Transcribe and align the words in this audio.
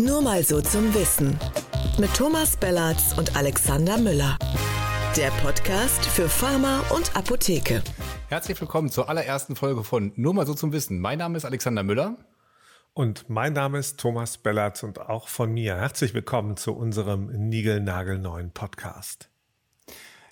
Nur 0.00 0.22
mal 0.22 0.44
so 0.44 0.60
zum 0.60 0.94
Wissen. 0.94 1.36
Mit 1.98 2.14
Thomas 2.14 2.56
Bellatz 2.56 3.18
und 3.18 3.34
Alexander 3.34 3.98
Müller. 3.98 4.38
Der 5.16 5.30
Podcast 5.42 6.06
für 6.06 6.28
Pharma 6.28 6.84
und 6.94 7.16
Apotheke. 7.16 7.82
Herzlich 8.28 8.60
willkommen 8.60 8.90
zur 8.90 9.08
allerersten 9.08 9.56
Folge 9.56 9.82
von 9.82 10.12
Nur 10.14 10.34
mal 10.34 10.46
so 10.46 10.54
zum 10.54 10.70
Wissen. 10.72 11.00
Mein 11.00 11.18
Name 11.18 11.36
ist 11.36 11.44
Alexander 11.44 11.82
Müller. 11.82 12.16
Und 12.94 13.28
mein 13.28 13.54
Name 13.54 13.78
ist 13.78 13.98
Thomas 13.98 14.38
Bellatz 14.38 14.84
und 14.84 15.00
auch 15.00 15.26
von 15.26 15.52
mir 15.52 15.74
herzlich 15.74 16.14
willkommen 16.14 16.56
zu 16.56 16.76
unserem 16.76 17.48
Nigelnagelneuen 17.48 18.52
Podcast. 18.52 19.28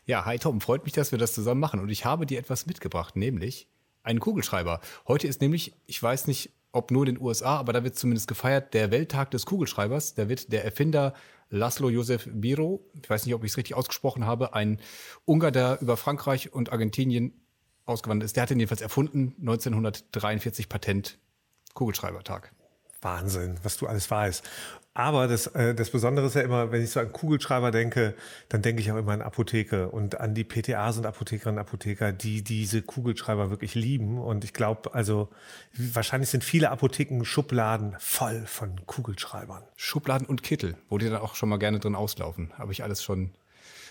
Ja, 0.05 0.25
hi 0.27 0.39
Tom, 0.39 0.61
freut 0.61 0.85
mich, 0.85 0.93
dass 0.93 1.11
wir 1.11 1.19
das 1.19 1.35
zusammen 1.35 1.61
machen. 1.61 1.81
Und 1.81 1.89
ich 1.89 2.05
habe 2.05 2.25
dir 2.25 2.39
etwas 2.39 2.67
mitgebracht, 2.67 3.17
nämlich 3.17 3.69
einen 4.05 4.21
Kugelschreiber. 4.21 4.81
Heute 5.09 5.27
ist 5.27 5.41
nämlich, 5.41 5.75
ich 5.87 6.01
weiß 6.01 6.29
nicht, 6.29 6.53
ob 6.77 6.91
nur 6.91 7.07
in 7.07 7.15
den 7.15 7.23
USA, 7.23 7.57
aber 7.57 7.73
da 7.73 7.83
wird 7.83 7.97
zumindest 7.97 8.29
gefeiert, 8.29 8.75
der 8.75 8.91
Welttag 8.91 9.31
des 9.31 9.47
Kugelschreibers. 9.47 10.15
Da 10.15 10.29
wird 10.29 10.53
der 10.53 10.65
Erfinder 10.65 11.15
Laszlo 11.49 11.89
Josef 11.89 12.29
Biro, 12.31 12.85
ich 13.01 13.09
weiß 13.09 13.25
nicht, 13.25 13.35
ob 13.35 13.45
ich 13.45 13.53
es 13.53 13.57
richtig 13.57 13.77
ausgesprochen 13.77 14.27
habe, 14.27 14.55
ein 14.55 14.81
Ungar, 15.25 15.51
der 15.51 15.81
über 15.81 15.97
Frankreich 15.97 16.53
und 16.53 16.73
Argentinien 16.73 17.41
ausgewandert 17.85 18.27
ist. 18.27 18.37
Der 18.37 18.43
hat 18.43 18.51
den 18.51 18.59
jedenfalls 18.59 18.81
erfunden, 18.81 19.35
1943 19.41 20.69
Patent, 20.69 21.19
Kugelschreibertag. 21.75 22.53
Wahnsinn, 23.01 23.59
was 23.63 23.77
du 23.77 23.87
alles 23.87 24.11
weißt. 24.11 24.45
Aber 24.97 25.29
das, 25.29 25.49
äh, 25.49 25.75
das 25.75 25.91
Besondere 25.91 26.25
ist 26.25 26.37
ja 26.37 26.41
immer, 26.41 26.73
wenn 26.73 26.83
ich 26.83 26.89
so 26.89 27.01
an 27.01 27.13
Kugelschreiber 27.13 27.71
denke, 27.71 28.15
dann 28.49 28.63
denke 28.63 28.81
ich 28.81 28.91
auch 28.91 28.97
immer 28.97 29.13
an 29.13 29.21
Apotheke 29.21 29.91
und 29.91 30.19
an 30.19 30.35
die 30.35 30.43
PTAs 30.43 30.97
und 30.97 31.05
Apothekerinnen 31.05 31.59
und 31.59 31.61
Apotheker, 31.61 32.13
die 32.13 32.41
diese 32.41 32.81
Kugelschreiber 32.81 33.51
wirklich 33.51 33.75
lieben. 33.75 34.17
Und 34.17 34.43
ich 34.43 34.55
glaube, 34.55 34.95
also 34.95 35.29
wahrscheinlich 35.75 36.31
sind 36.31 36.45
viele 36.45 36.71
Apotheken 36.71 37.25
Schubladen 37.27 37.95
voll 37.99 38.47
von 38.47 38.87
Kugelschreibern. 38.87 39.65
Schubladen 39.77 40.27
und 40.27 40.43
Kittel, 40.43 40.79
wo 40.89 40.97
die 40.97 41.11
dann 41.11 41.21
auch 41.21 41.35
schon 41.35 41.51
mal 41.51 41.59
gerne 41.59 41.79
drin 41.79 41.95
auslaufen. 41.95 42.55
Habe 42.57 42.73
ich 42.73 42.83
alles 42.83 43.03
schon 43.03 43.33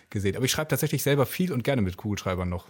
gesehen. 0.09 0.35
Aber 0.35 0.45
ich 0.45 0.51
schreibe 0.51 0.69
tatsächlich 0.69 1.03
selber 1.03 1.27
viel 1.27 1.53
und 1.53 1.63
gerne 1.63 1.83
mit 1.83 1.97
Kugelschreibern 1.97 2.49
noch. 2.49 2.67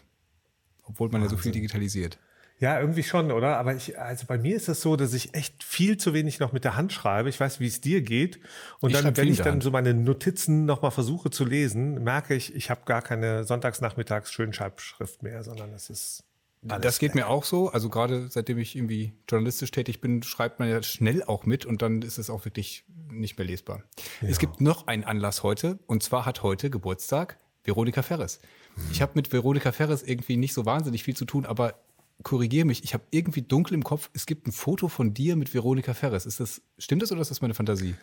Obwohl 0.83 1.07
man 1.07 1.21
Wahnsinn. 1.21 1.37
ja 1.37 1.41
so 1.41 1.41
viel 1.41 1.53
digitalisiert. 1.53 2.19
Ja, 2.59 2.79
irgendwie 2.79 3.03
schon, 3.03 3.31
oder? 3.31 3.57
Aber 3.57 3.75
ich, 3.75 3.99
also 3.99 4.25
bei 4.27 4.37
mir 4.37 4.55
ist 4.55 4.69
es 4.69 4.81
so, 4.81 4.95
dass 4.95 5.13
ich 5.13 5.33
echt 5.33 5.63
viel 5.63 5.97
zu 5.97 6.13
wenig 6.13 6.39
noch 6.39 6.53
mit 6.53 6.63
der 6.63 6.77
Hand 6.77 6.93
schreibe. 6.93 7.27
Ich 7.27 7.39
weiß, 7.39 7.59
wie 7.59 7.67
es 7.67 7.81
dir 7.81 8.01
geht. 8.01 8.39
Und 8.79 8.91
ich 8.91 9.01
dann, 9.01 9.17
wenn 9.17 9.27
ich 9.27 9.41
dann 9.41 9.59
so 9.59 9.71
meine 9.71 9.93
Notizen 9.93 10.65
nochmal 10.65 10.91
versuche 10.91 11.29
zu 11.29 11.43
lesen, 11.43 12.03
merke 12.03 12.33
ich, 12.33 12.55
ich 12.55 12.69
habe 12.69 12.81
gar 12.85 13.01
keine 13.01 13.43
Sonntagsnachmittags 13.43 14.31
Schönschreibschrift 14.31 15.21
mehr, 15.21 15.43
sondern 15.43 15.73
es 15.73 15.89
ist 15.89 16.23
alles 16.67 16.83
das 16.83 16.99
geht 16.99 17.15
mir 17.15 17.27
auch 17.27 17.43
so. 17.43 17.69
Also 17.69 17.89
gerade 17.89 18.27
seitdem 18.29 18.57
ich 18.57 18.75
irgendwie 18.75 19.13
journalistisch 19.29 19.71
tätig 19.71 20.01
bin, 20.01 20.23
schreibt 20.23 20.59
man 20.59 20.69
ja 20.69 20.81
schnell 20.81 21.23
auch 21.23 21.45
mit 21.45 21.65
und 21.65 21.81
dann 21.81 22.01
ist 22.01 22.17
es 22.17 22.29
auch 22.29 22.45
wirklich 22.45 22.85
nicht 23.09 23.37
mehr 23.37 23.45
lesbar. 23.45 23.83
Ja. 24.21 24.29
Es 24.29 24.39
gibt 24.39 24.61
noch 24.61 24.87
einen 24.87 25.03
Anlass 25.03 25.43
heute 25.43 25.79
und 25.87 26.03
zwar 26.03 26.25
hat 26.25 26.43
heute 26.43 26.69
Geburtstag 26.69 27.37
Veronika 27.63 28.01
Ferres. 28.01 28.39
Hm. 28.75 28.83
Ich 28.91 29.01
habe 29.01 29.11
mit 29.15 29.31
Veronika 29.31 29.71
Ferres 29.71 30.03
irgendwie 30.03 30.37
nicht 30.37 30.53
so 30.53 30.65
wahnsinnig 30.65 31.03
viel 31.03 31.15
zu 31.15 31.25
tun, 31.25 31.45
aber 31.45 31.75
korrigiere 32.23 32.65
mich, 32.65 32.83
ich 32.83 32.93
habe 32.93 33.03
irgendwie 33.11 33.41
dunkel 33.41 33.73
im 33.73 33.83
Kopf, 33.83 34.09
es 34.13 34.25
gibt 34.25 34.47
ein 34.47 34.51
Foto 34.51 34.87
von 34.87 35.13
dir 35.13 35.35
mit 35.35 35.53
Veronika 35.53 35.93
Ferres. 35.93 36.25
Ist 36.25 36.39
das, 36.39 36.61
stimmt 36.77 37.01
das 37.01 37.11
oder 37.11 37.21
ist 37.21 37.31
das 37.31 37.41
meine 37.41 37.53
Fantasie? 37.53 37.95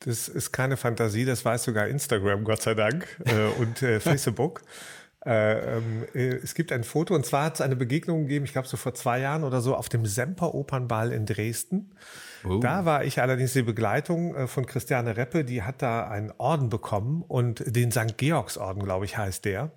Das 0.00 0.28
ist 0.28 0.52
keine 0.52 0.76
Fantasie, 0.76 1.24
das 1.24 1.44
weiß 1.44 1.64
sogar 1.64 1.88
Instagram, 1.88 2.44
Gott 2.44 2.62
sei 2.62 2.74
Dank, 2.74 3.06
äh, 3.24 3.46
und 3.60 3.82
äh, 3.82 4.00
Facebook. 4.00 4.62
Äh, 5.24 5.78
ähm, 5.78 6.04
äh, 6.14 6.36
es 6.36 6.54
gibt 6.54 6.70
ein 6.70 6.84
Foto 6.84 7.14
und 7.14 7.26
zwar 7.26 7.46
hat 7.46 7.54
es 7.56 7.60
eine 7.60 7.74
Begegnung 7.74 8.22
gegeben, 8.22 8.44
ich 8.44 8.52
glaube 8.52 8.68
so 8.68 8.76
vor 8.76 8.94
zwei 8.94 9.18
Jahren 9.18 9.42
oder 9.42 9.60
so, 9.60 9.74
auf 9.74 9.88
dem 9.88 10.06
Semper 10.06 10.54
Opernball 10.54 11.12
in 11.12 11.26
Dresden. 11.26 11.90
Oh. 12.44 12.58
Da 12.58 12.84
war 12.84 13.04
ich 13.04 13.20
allerdings 13.20 13.52
die 13.52 13.62
Begleitung 13.62 14.36
äh, 14.36 14.46
von 14.46 14.66
Christiane 14.66 15.16
Reppe, 15.16 15.44
die 15.44 15.62
hat 15.62 15.82
da 15.82 16.08
einen 16.08 16.32
Orden 16.38 16.68
bekommen 16.68 17.24
und 17.26 17.64
den 17.66 17.90
St. 17.90 18.16
Georgs 18.16 18.56
Orden, 18.56 18.84
glaube 18.84 19.04
ich, 19.04 19.16
heißt 19.16 19.44
der. 19.44 19.72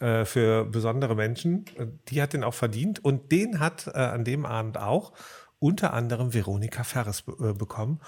Äh, 0.00 0.24
für 0.24 0.64
besondere 0.64 1.14
Menschen. 1.14 1.66
Die 2.08 2.22
hat 2.22 2.32
den 2.32 2.42
auch 2.42 2.54
verdient 2.54 3.04
und 3.04 3.30
den 3.32 3.60
hat 3.60 3.86
äh, 3.86 3.98
an 3.98 4.24
dem 4.24 4.46
Abend 4.46 4.78
auch 4.78 5.12
unter 5.58 5.92
anderem 5.92 6.32
Veronika 6.32 6.84
Ferres 6.84 7.24
äh, 7.28 7.52
bekommen. 7.52 8.00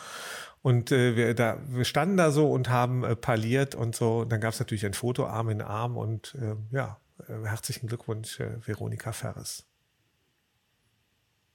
Und 0.63 0.91
äh, 0.91 1.17
wir, 1.17 1.35
da, 1.35 1.59
wir 1.69 1.85
standen 1.85 2.17
da 2.17 2.31
so 2.31 2.51
und 2.51 2.71
haben 2.71 3.05
äh, 3.05 3.15
parliert 3.15 3.75
und 3.75 3.95
so. 3.95 4.25
Dann 4.25 4.41
gab 4.41 4.55
es 4.55 4.61
natürlich 4.61 4.87
ein 4.87 4.95
Foto 4.95 5.27
Arm 5.27 5.51
in 5.51 5.61
Arm 5.61 5.99
und 5.99 6.35
äh, 6.37 6.57
ja, 6.75 6.99
äh, 7.29 7.47
herzlichen 7.47 7.89
Glückwunsch, 7.89 8.41
äh, 8.41 8.67
Veronika 8.67 9.13
Ferres. 9.13 9.67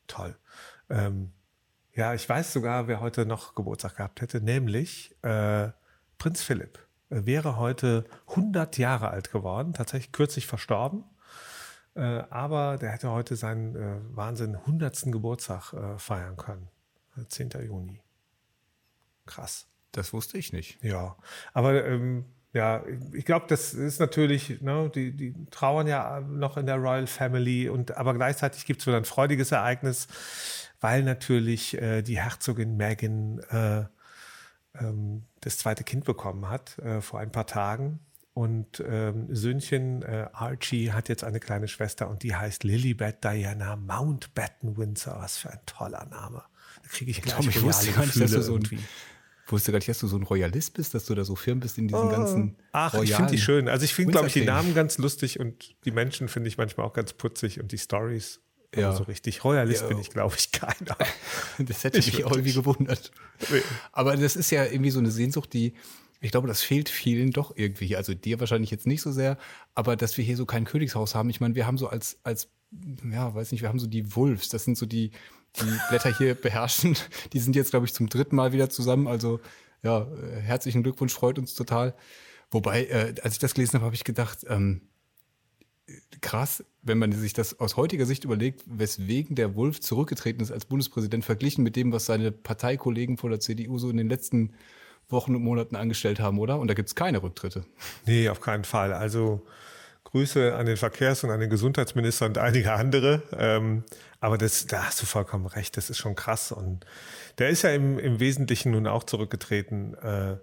Toll. 0.05 0.35
Ähm, 0.91 1.31
ja, 1.95 2.13
ich 2.13 2.29
weiß 2.29 2.53
sogar, 2.53 2.87
wer 2.87 2.99
heute 2.99 3.25
noch 3.25 3.55
Geburtstag 3.55 3.97
gehabt 3.97 4.21
hätte, 4.21 4.39
nämlich 4.39 5.15
äh, 5.23 5.69
Prinz 6.19 6.43
Philipp 6.43 6.86
wäre 7.09 7.57
heute 7.57 8.05
100 8.29 8.77
Jahre 8.77 9.09
alt 9.09 9.31
geworden, 9.31 9.73
tatsächlich 9.73 10.11
kürzlich 10.11 10.47
verstorben. 10.47 11.03
Äh, 11.95 12.23
aber 12.29 12.77
der 12.77 12.91
hätte 12.91 13.11
heute 13.11 13.35
seinen 13.35 13.75
äh, 13.75 13.99
Wahnsinn 14.15 14.55
100. 14.55 15.03
Geburtstag 15.05 15.73
äh, 15.73 15.97
feiern 15.97 16.37
können. 16.37 16.67
10. 17.27 17.49
Juni. 17.65 18.01
Krass. 19.25 19.67
Das 19.91 20.13
wusste 20.13 20.37
ich 20.37 20.53
nicht. 20.53 20.83
Ja, 20.83 21.15
aber 21.53 21.83
ähm, 21.85 22.25
ja, 22.53 22.83
ich 23.13 23.25
glaube, 23.25 23.45
das 23.49 23.73
ist 23.73 23.99
natürlich, 23.99 24.61
ne, 24.61 24.91
die, 24.93 25.15
die 25.15 25.33
trauern 25.51 25.87
ja 25.87 26.21
noch 26.21 26.57
in 26.57 26.65
der 26.65 26.75
Royal 26.75 27.07
Family 27.07 27.67
und 27.69 27.97
aber 27.97 28.13
gleichzeitig 28.13 28.65
gibt 28.65 28.81
es 28.81 28.87
wieder 28.87 28.97
ein 28.97 29.05
freudiges 29.05 29.51
Ereignis, 29.51 30.07
weil 30.79 31.03
natürlich 31.03 31.79
äh, 31.81 32.01
die 32.03 32.19
Herzogin 32.19 32.77
Meghan 32.77 33.39
äh, 33.49 33.85
ähm, 34.79 35.23
das 35.41 35.57
zweite 35.57 35.83
Kind 35.83 36.05
bekommen 36.05 36.49
hat 36.49 36.77
äh, 36.79 37.01
vor 37.01 37.19
ein 37.19 37.31
paar 37.31 37.47
Tagen. 37.47 37.99
Und 38.33 38.83
ähm, 38.87 39.33
Söhnchen 39.33 40.03
äh, 40.03 40.27
Archie 40.31 40.91
hat 40.91 41.09
jetzt 41.09 41.23
eine 41.23 41.39
kleine 41.39 41.67
Schwester 41.67 42.07
und 42.07 42.21
die 42.21 42.35
heißt 42.35 42.63
Lilibet 42.63 43.23
Diana 43.23 43.75
Mountbatten 43.75 44.77
Windsor. 44.77 45.17
Was 45.19 45.37
für 45.37 45.49
ein 45.49 45.59
toller 45.65 46.05
Name. 46.05 46.43
Da 46.83 46.89
kriege 46.89 47.09
ich 47.09 47.23
gleich 47.23 47.47
ich 47.47 47.63
wusste 47.63 47.91
gar 47.91 48.05
nicht, 48.05 48.19
dass 48.19 48.31
du 48.31 48.41
so 48.43 48.55
ein, 48.55 48.69
wusste 49.47 49.71
gar 49.71 49.79
nicht, 49.79 49.89
dass 49.89 49.97
du 49.99 50.07
so 50.07 50.17
ein 50.17 50.23
Royalist 50.23 50.75
bist, 50.75 50.93
dass 50.93 51.05
du 51.05 51.15
da 51.15 51.23
so 51.23 51.35
firm 51.35 51.61
bist 51.61 51.79
in 51.79 51.87
diesen 51.87 52.07
oh. 52.07 52.11
ganzen 52.11 52.57
Ach, 52.73 52.93
ich 52.95 53.15
finde 53.15 53.31
die 53.31 53.39
schön. 53.39 53.67
Also 53.67 53.85
ich 53.85 53.95
finde, 53.95 54.11
glaube 54.11 54.27
ich, 54.27 54.33
die 54.33 54.45
Namen 54.45 54.75
ganz 54.75 54.99
lustig 54.99 55.39
und 55.39 55.75
die 55.85 55.91
Menschen 55.91 56.27
finde 56.27 56.47
ich 56.47 56.59
manchmal 56.59 56.85
auch 56.85 56.93
ganz 56.93 57.13
putzig 57.13 57.59
und 57.59 57.71
die 57.71 57.79
Stories 57.79 58.41
ja. 58.75 58.93
so 58.93 59.03
richtig 59.03 59.43
Royalist 59.43 59.83
ja. 59.83 59.87
bin 59.87 59.99
ich, 59.99 60.09
glaube 60.09 60.35
ich, 60.37 60.51
keiner. 60.51 60.97
das 61.59 61.83
hätte 61.83 61.99
ich 61.99 62.13
mich 62.13 62.25
auch 62.25 62.31
irgendwie 62.31 62.53
gewundert. 62.53 63.11
Nee. 63.49 63.61
Aber 63.91 64.15
das 64.17 64.35
ist 64.35 64.51
ja 64.51 64.65
irgendwie 64.65 64.91
so 64.91 64.99
eine 64.99 65.11
Sehnsucht, 65.11 65.53
die, 65.53 65.73
ich 66.19 66.31
glaube, 66.31 66.47
das 66.47 66.61
fehlt 66.61 66.89
vielen 66.89 67.31
doch 67.31 67.55
irgendwie. 67.55 67.95
Also 67.95 68.13
dir 68.13 68.39
wahrscheinlich 68.39 68.71
jetzt 68.71 68.87
nicht 68.87 69.01
so 69.01 69.11
sehr, 69.11 69.37
aber 69.75 69.95
dass 69.95 70.17
wir 70.17 70.25
hier 70.25 70.37
so 70.37 70.45
kein 70.45 70.65
Königshaus 70.65 71.15
haben. 71.15 71.29
Ich 71.29 71.39
meine, 71.39 71.55
wir 71.55 71.65
haben 71.65 71.77
so 71.77 71.87
als, 71.87 72.19
als, 72.23 72.49
ja, 73.09 73.33
weiß 73.33 73.51
nicht, 73.51 73.61
wir 73.61 73.69
haben 73.69 73.79
so 73.79 73.87
die 73.87 74.15
Wolves. 74.15 74.49
Das 74.49 74.65
sind 74.65 74.77
so 74.77 74.85
die, 74.85 75.11
die 75.59 75.77
Blätter 75.89 76.15
hier 76.17 76.35
beherrschen. 76.41 76.97
Die 77.33 77.39
sind 77.39 77.55
jetzt, 77.55 77.71
glaube 77.71 77.85
ich, 77.85 77.93
zum 77.93 78.09
dritten 78.09 78.35
Mal 78.35 78.51
wieder 78.51 78.69
zusammen. 78.69 79.07
Also, 79.07 79.39
ja, 79.83 80.07
herzlichen 80.41 80.83
Glückwunsch, 80.83 81.13
freut 81.13 81.37
uns 81.39 81.53
total. 81.53 81.95
Wobei, 82.49 82.85
äh, 82.85 83.15
als 83.21 83.35
ich 83.35 83.39
das 83.39 83.53
gelesen 83.53 83.75
habe, 83.75 83.85
habe 83.85 83.95
ich 83.95 84.03
gedacht, 84.03 84.39
ähm, 84.47 84.81
krass, 86.21 86.63
wenn 86.81 86.97
man 86.97 87.11
sich 87.11 87.33
das 87.33 87.59
aus 87.59 87.77
heutiger 87.77 88.05
Sicht 88.05 88.23
überlegt, 88.23 88.63
weswegen 88.65 89.35
der 89.35 89.55
Wolf 89.55 89.79
zurückgetreten 89.81 90.41
ist 90.41 90.51
als 90.51 90.65
Bundespräsident, 90.65 91.23
verglichen 91.25 91.63
mit 91.63 91.75
dem, 91.75 91.91
was 91.91 92.05
seine 92.05 92.31
Parteikollegen 92.31 93.17
vor 93.17 93.29
der 93.29 93.39
CDU 93.39 93.77
so 93.77 93.89
in 93.89 93.97
den 93.97 94.09
letzten 94.09 94.53
Wochen 95.09 95.35
und 95.35 95.43
Monaten 95.43 95.75
angestellt 95.75 96.19
haben, 96.19 96.39
oder? 96.39 96.59
Und 96.59 96.67
da 96.67 96.73
gibt's 96.73 96.95
keine 96.95 97.23
Rücktritte. 97.23 97.65
Nee, 98.05 98.27
auf 98.29 98.41
keinen 98.41 98.65
Fall. 98.65 98.93
Also 98.93 99.45
Grüße 100.03 100.55
an 100.55 100.65
den 100.65 100.77
Verkehrs- 100.77 101.23
und 101.23 101.31
an 101.31 101.39
den 101.39 101.49
Gesundheitsminister 101.49 102.25
und 102.25 102.37
einige 102.37 102.73
andere. 102.73 103.23
Ähm, 103.37 103.83
aber 104.19 104.37
das, 104.37 104.65
da 104.65 104.85
hast 104.85 105.01
du 105.01 105.05
vollkommen 105.05 105.45
recht, 105.45 105.77
das 105.77 105.89
ist 105.89 105.97
schon 105.97 106.15
krass. 106.15 106.51
Und 106.51 106.85
der 107.37 107.49
ist 107.49 107.61
ja 107.61 107.71
im, 107.71 107.99
im 107.99 108.19
Wesentlichen 108.19 108.71
nun 108.71 108.87
auch 108.87 109.03
zurückgetreten, 109.03 109.95
äh, 109.95 110.37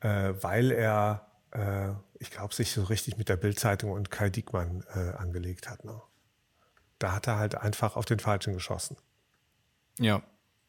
äh, 0.00 0.34
weil 0.42 0.70
er 0.70 1.26
äh, 1.52 1.90
ich 2.24 2.30
glaube, 2.30 2.54
sich 2.54 2.72
so 2.72 2.84
richtig 2.84 3.18
mit 3.18 3.28
der 3.28 3.36
Bildzeitung 3.36 3.92
und 3.92 4.10
Kai 4.10 4.30
Diekmann 4.30 4.82
äh, 4.94 5.12
angelegt 5.16 5.68
hat. 5.68 5.84
Ne? 5.84 6.00
Da 6.98 7.12
hat 7.12 7.26
er 7.26 7.36
halt 7.36 7.54
einfach 7.54 7.96
auf 7.96 8.06
den 8.06 8.18
Falschen 8.18 8.54
geschossen. 8.54 8.96
Ja, 9.98 10.22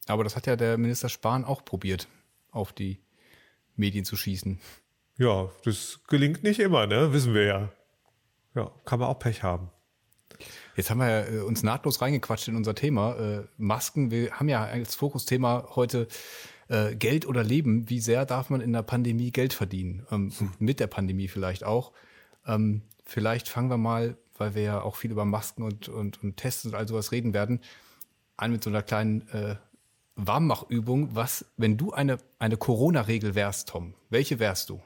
aber 0.08 0.24
das 0.24 0.36
hat 0.36 0.48
ja 0.48 0.58
der 0.58 0.78
Minister 0.78 1.08
Spahn 1.08 1.46
auch 1.46 1.64
probiert, 1.64 2.08
auf 2.52 2.74
die 2.74 3.00
Medien 3.76 4.04
zu 4.04 4.18
schießen. 4.18 4.60
Ja, 5.18 5.50
das 5.64 6.02
gelingt 6.08 6.44
nicht 6.44 6.60
immer, 6.60 6.88
ne? 6.88 7.14
Wissen 7.14 7.34
wir 7.34 7.46
ja. 7.46 7.72
Ja, 8.54 8.72
kann 8.84 9.00
man 9.00 9.08
auch 9.08 9.20
Pech 9.20 9.42
haben. 9.42 9.72
Jetzt 10.76 10.90
haben 10.90 11.00
wir 11.00 11.30
äh, 11.32 11.40
uns 11.40 11.64
nahtlos 11.64 12.02
reingequatscht 12.02 12.50
in 12.50 12.58
unser 12.58 12.76
Thema. 12.76 13.16
Äh, 13.16 13.48
Masken, 13.58 14.12
wir 14.12 14.32
haben 14.34 14.50
ja 14.50 14.66
als 14.66 14.96
Fokusthema 14.96 15.70
heute 15.76 16.08
äh, 16.68 16.96
Geld 16.96 17.28
oder 17.28 17.44
Leben, 17.44 17.90
wie 17.90 18.00
sehr 18.00 18.26
darf 18.26 18.50
man 18.50 18.62
in 18.62 18.74
der 18.74 18.84
Pandemie 18.84 19.32
Geld 19.32 19.54
verdienen? 19.54 20.06
Ähm, 20.12 20.32
hm. 20.38 20.52
Mit 20.60 20.80
der 20.80 20.88
Pandemie 20.88 21.28
vielleicht 21.28 21.64
auch. 21.64 21.92
Ähm, 22.48 22.82
vielleicht 23.06 23.50
fangen 23.50 23.70
wir 23.70 23.78
mal, 23.78 24.18
weil 24.38 24.56
wir 24.56 24.62
ja 24.62 24.82
auch 24.82 24.96
viel 24.96 25.12
über 25.12 25.26
Masken 25.26 25.64
und, 25.64 25.90
und, 25.90 26.22
und 26.24 26.38
Tests 26.38 26.66
und 26.66 26.76
all 26.76 26.88
sowas 26.88 27.12
reden 27.12 27.34
werden, 27.34 27.62
an 28.38 28.52
mit 28.52 28.64
so 28.64 28.70
einer 28.70 28.82
kleinen 28.82 29.28
äh, 29.30 29.56
Warmmachübung, 30.16 31.16
was, 31.16 31.46
wenn 31.58 31.78
du 31.78 31.92
eine, 31.92 32.18
eine 32.40 32.58
Corona-Regel 32.58 33.36
wärst, 33.36 33.70
Tom, 33.70 33.94
welche 34.10 34.40
wärst 34.40 34.70
du? 34.70 34.82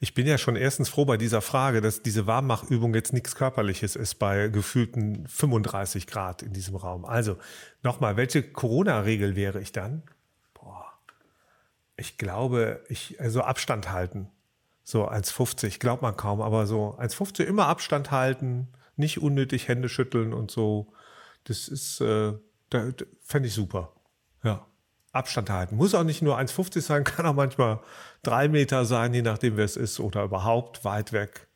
Ich 0.00 0.14
bin 0.14 0.26
ja 0.26 0.38
schon 0.38 0.56
erstens 0.56 0.88
froh 0.88 1.04
bei 1.04 1.16
dieser 1.16 1.40
Frage, 1.40 1.80
dass 1.80 2.02
diese 2.02 2.26
Warmmachübung 2.26 2.94
jetzt 2.94 3.12
nichts 3.12 3.36
Körperliches 3.36 3.96
ist 3.96 4.16
bei 4.16 4.48
gefühlten 4.48 5.26
35 5.28 6.06
Grad 6.06 6.42
in 6.42 6.52
diesem 6.52 6.76
Raum. 6.76 7.04
Also 7.04 7.36
nochmal, 7.82 8.16
welche 8.16 8.42
Corona-Regel 8.42 9.36
wäre 9.36 9.60
ich 9.60 9.72
dann? 9.72 10.02
Ich 11.96 12.18
glaube, 12.18 12.82
ich, 12.88 13.20
also 13.20 13.42
Abstand 13.42 13.90
halten. 13.90 14.30
So 14.82 15.08
1,50, 15.08 15.78
glaubt 15.78 16.02
man 16.02 16.16
kaum, 16.16 16.42
aber 16.42 16.66
so 16.66 16.96
1,50 16.98 17.44
immer 17.44 17.66
Abstand 17.66 18.10
halten, 18.10 18.68
nicht 18.96 19.22
unnötig 19.22 19.68
Hände 19.68 19.88
schütteln 19.88 20.34
und 20.34 20.50
so. 20.50 20.92
Das 21.44 21.68
ist, 21.68 22.00
äh, 22.00 22.34
da, 22.70 22.90
da 22.90 23.04
fände 23.22 23.48
ich 23.48 23.54
super. 23.54 23.92
Ja. 24.42 24.66
Abstand 25.12 25.48
halten. 25.48 25.76
Muss 25.76 25.94
auch 25.94 26.02
nicht 26.02 26.22
nur 26.22 26.38
1,50 26.38 26.80
sein, 26.80 27.04
kann 27.04 27.24
auch 27.26 27.34
manchmal 27.34 27.80
drei 28.22 28.48
Meter 28.48 28.84
sein, 28.84 29.14
je 29.14 29.22
nachdem, 29.22 29.56
wer 29.56 29.64
es 29.64 29.76
ist, 29.76 30.00
oder 30.00 30.24
überhaupt 30.24 30.84
weit 30.84 31.12
weg. 31.12 31.48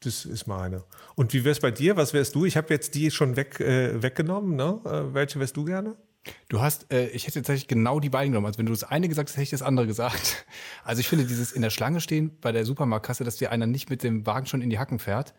Das 0.00 0.24
ist 0.24 0.46
meine. 0.46 0.84
Und 1.14 1.32
wie 1.32 1.44
wäre 1.44 1.52
es 1.52 1.60
bei 1.60 1.70
dir? 1.70 1.96
Was 1.96 2.12
wärst 2.12 2.34
du? 2.34 2.44
Ich 2.44 2.56
habe 2.56 2.74
jetzt 2.74 2.94
die 2.96 3.10
schon 3.10 3.36
weg, 3.36 3.60
äh, 3.60 4.02
weggenommen. 4.02 4.56
Ne? 4.56 4.80
Äh, 4.84 5.14
welche 5.14 5.38
wärst 5.38 5.56
du 5.56 5.64
gerne? 5.64 5.96
Du 6.48 6.60
hast, 6.60 6.92
äh, 6.92 7.08
ich 7.08 7.26
hätte 7.26 7.40
tatsächlich 7.40 7.66
genau 7.66 7.98
die 7.98 8.08
beiden 8.08 8.32
genommen. 8.32 8.46
Also 8.46 8.58
wenn 8.58 8.66
du 8.66 8.72
das 8.72 8.84
eine 8.84 9.08
gesagt 9.08 9.28
hast, 9.28 9.36
hätte 9.36 9.44
ich 9.44 9.50
das 9.50 9.62
andere 9.62 9.86
gesagt. 9.86 10.46
Also 10.84 10.98
ich 10.98 11.08
finde 11.08 11.24
dieses 11.24 11.52
in 11.52 11.62
der 11.62 11.70
Schlange 11.70 12.00
stehen 12.00 12.36
bei 12.40 12.50
der 12.50 12.64
Supermarktkasse, 12.64 13.22
dass 13.22 13.36
dir 13.36 13.52
einer 13.52 13.66
nicht 13.66 13.88
mit 13.88 14.02
dem 14.02 14.26
Wagen 14.26 14.46
schon 14.46 14.62
in 14.62 14.68
die 14.68 14.80
Hacken 14.80 14.98
fährt, 14.98 15.32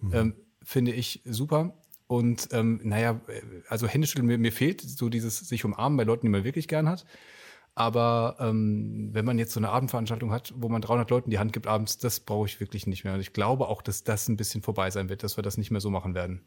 mhm. 0.00 0.14
ähm, 0.14 0.34
finde 0.62 0.92
ich 0.92 1.22
super. 1.24 1.74
Und 2.06 2.48
ähm, 2.52 2.80
naja, 2.82 3.20
also 3.68 3.86
Händeschütteln, 3.86 4.26
mir, 4.26 4.36
mir 4.36 4.52
fehlt 4.52 4.82
so 4.82 5.08
dieses 5.08 5.38
sich 5.38 5.64
umarmen 5.64 5.96
bei 5.96 6.04
Leuten, 6.04 6.26
die 6.26 6.30
man 6.30 6.44
wirklich 6.44 6.68
gern 6.68 6.88
hat. 6.88 7.06
Aber 7.74 8.36
ähm, 8.40 9.08
wenn 9.12 9.24
man 9.24 9.38
jetzt 9.38 9.52
so 9.52 9.60
eine 9.60 9.70
Abendveranstaltung 9.70 10.30
hat, 10.32 10.52
wo 10.56 10.68
man 10.68 10.82
300 10.82 11.08
Leuten 11.08 11.30
die 11.30 11.38
Hand 11.38 11.52
gibt 11.52 11.66
abends, 11.66 11.98
das 11.98 12.20
brauche 12.20 12.46
ich 12.46 12.60
wirklich 12.60 12.86
nicht 12.86 13.04
mehr. 13.04 13.14
Und 13.14 13.20
ich 13.20 13.32
glaube 13.32 13.68
auch, 13.68 13.80
dass 13.80 14.04
das 14.04 14.28
ein 14.28 14.36
bisschen 14.36 14.60
vorbei 14.60 14.90
sein 14.90 15.08
wird, 15.08 15.22
dass 15.22 15.38
wir 15.38 15.42
das 15.42 15.56
nicht 15.56 15.70
mehr 15.70 15.80
so 15.80 15.88
machen 15.88 16.14
werden. 16.14 16.42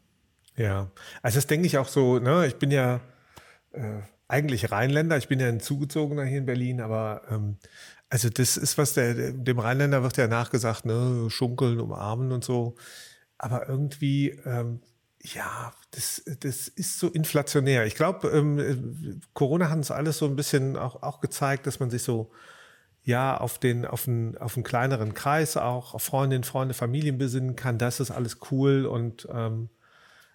Ja, 0.56 0.90
also 1.22 1.36
das 1.38 1.46
denke 1.46 1.66
ich 1.66 1.78
auch 1.78 1.88
so. 1.88 2.18
Ne? 2.18 2.46
Ich 2.46 2.56
bin 2.56 2.70
ja 2.70 3.00
äh, 3.74 4.02
eigentlich 4.28 4.70
Rheinländer, 4.70 5.16
ich 5.16 5.28
bin 5.28 5.40
ja 5.40 5.48
ein 5.48 5.60
Zugezogener 5.60 6.24
hier 6.24 6.38
in 6.38 6.46
Berlin, 6.46 6.80
aber 6.80 7.22
ähm, 7.30 7.58
also 8.08 8.30
das 8.30 8.56
ist 8.56 8.78
was 8.78 8.94
der 8.94 9.32
dem 9.32 9.58
Rheinländer 9.58 10.02
wird 10.02 10.16
ja 10.16 10.28
nachgesagt, 10.28 10.86
ne, 10.86 11.26
schunkeln, 11.30 11.80
umarmen 11.80 12.32
und 12.32 12.44
so. 12.44 12.76
Aber 13.38 13.68
irgendwie 13.68 14.30
ähm, 14.46 14.80
ja, 15.24 15.72
das, 15.90 16.22
das 16.40 16.68
ist 16.68 16.98
so 16.98 17.08
inflationär. 17.08 17.86
Ich 17.86 17.94
glaube, 17.94 18.28
ähm, 18.28 19.22
Corona 19.32 19.70
hat 19.70 19.78
uns 19.78 19.90
alles 19.90 20.18
so 20.18 20.26
ein 20.26 20.36
bisschen 20.36 20.76
auch, 20.76 21.02
auch 21.02 21.20
gezeigt, 21.20 21.66
dass 21.66 21.80
man 21.80 21.90
sich 21.90 22.02
so 22.02 22.30
ja 23.02 23.36
auf 23.38 23.58
den 23.58 23.86
auf 23.86 24.06
einen, 24.08 24.36
auf 24.38 24.56
einen 24.56 24.64
kleineren 24.64 25.14
Kreis 25.14 25.56
auch 25.56 25.94
auf 25.94 26.02
Freundinnen, 26.02 26.44
Freunde, 26.44 26.74
Familien 26.74 27.18
besinnen 27.18 27.56
kann. 27.56 27.78
Das 27.78 28.00
ist 28.00 28.10
alles 28.10 28.38
cool 28.50 28.86
und 28.86 29.26
ähm, 29.32 29.70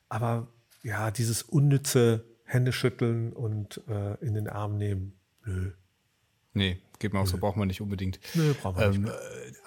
aber 0.10 0.48
ja, 0.84 1.12
dieses 1.12 1.44
unnütze 1.44 2.26
Händeschütteln 2.50 3.32
und 3.32 3.82
äh, 3.88 4.16
in 4.26 4.34
den 4.34 4.48
Arm 4.48 4.78
nehmen, 4.78 5.14
nö. 5.46 5.72
Nee, 6.54 6.80
geht 6.98 7.14
mir 7.14 7.20
auch 7.20 7.28
so, 7.28 7.38
braucht 7.38 7.58
man 7.58 7.68
nicht 7.68 7.80
unbedingt. 7.80 8.20
Nö, 8.34 8.54
braucht 8.60 8.78
man 8.78 8.96
ähm, 8.96 9.02
nicht. 9.04 9.14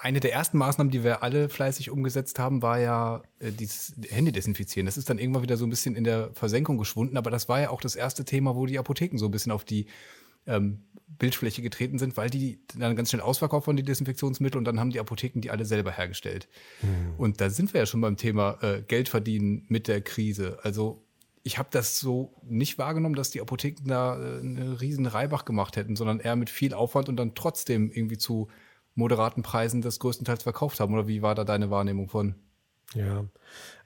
Eine 0.01 0.19
der 0.19 0.33
ersten 0.33 0.59
Maßnahmen, 0.59 0.91
die 0.91 1.05
wir 1.05 1.23
alle 1.23 1.49
fleißig 1.49 1.91
umgesetzt 1.91 2.41
haben, 2.41 2.61
war 2.61 2.81
ja 2.81 3.23
äh, 3.39 3.53
dieses 3.53 3.95
Hände 4.09 4.33
desinfizieren. 4.33 4.87
Das 4.87 4.97
ist 4.97 5.09
dann 5.09 5.19
irgendwann 5.19 5.45
wieder 5.45 5.57
so 5.57 5.65
ein 5.65 5.71
bisschen 5.71 5.95
in 5.95 6.03
der 6.03 6.31
Versenkung 6.35 6.79
geschwunden, 6.79 7.17
aber 7.17 7.31
das 7.31 7.49
war 7.49 7.61
ja 7.61 7.71
auch 7.71 7.81
das 7.81 7.95
erste 7.95 8.25
Thema, 8.25 8.57
wo 8.57 8.67
die 8.67 8.81
Apotheken 8.81 9.17
so 9.17 9.27
ein 9.27 9.31
bisschen 9.31 9.53
auf 9.53 9.65
die 9.65 9.87
ähm, 10.47 10.83
Bildfläche 11.07 11.63
getreten 11.63 12.01
sind, 12.01 12.17
weil 12.17 12.31
die 12.31 12.59
dann 12.77 12.97
ganz 12.97 13.11
schnell 13.11 13.23
ausverkauft 13.23 13.69
waren, 13.69 13.77
die 13.77 13.85
Desinfektionsmittel, 13.85 14.59
und 14.59 14.65
dann 14.65 14.81
haben 14.81 14.91
die 14.91 14.99
Apotheken 14.99 15.41
die 15.41 15.53
alle 15.53 15.65
selber 15.65 15.93
hergestellt. 15.93 16.49
Mhm. 16.83 17.15
Und 17.17 17.41
da 17.41 17.49
sind 17.49 17.73
wir 17.73 17.81
ja 17.81 17.87
schon 17.87 18.01
beim 18.01 18.17
Thema 18.17 18.59
äh, 18.61 18.83
Geld 18.83 19.09
verdienen 19.09 19.67
mit 19.69 19.87
der 19.87 20.01
Krise. 20.01 20.59
Also 20.65 21.05
ich 21.43 21.59
habe 21.59 21.69
das 21.73 21.99
so 21.99 22.35
nicht 22.43 22.79
wahrgenommen, 22.79 23.15
dass 23.15 23.31
die 23.31 23.41
Apotheken 23.41 23.87
da 23.87 24.17
äh, 24.17 24.41
eine 24.41 24.81
riesen 24.81 25.07
Reibach 25.07 25.45
gemacht 25.45 25.77
hätten, 25.77 25.97
sondern 25.97 26.21
eher 26.21 26.37
mit 26.37 26.51
viel 26.51 26.75
Aufwand 26.75 27.09
und 27.09 27.17
dann 27.17 27.35
trotzdem 27.35 27.91
irgendwie 27.91 28.19
zu 28.19 28.49
moderaten 28.95 29.43
Preisen 29.43 29.83
das 29.83 29.99
größtenteils 29.99 30.43
verkauft 30.45 30.81
haben. 30.81 30.95
Oder 30.95 31.09
wie 31.09 31.23
war 31.23 31.35
da 31.35 31.45
deine 31.45 31.71
Wahrnehmung 31.71 32.09
von? 32.09 32.37
Ja, 32.95 33.25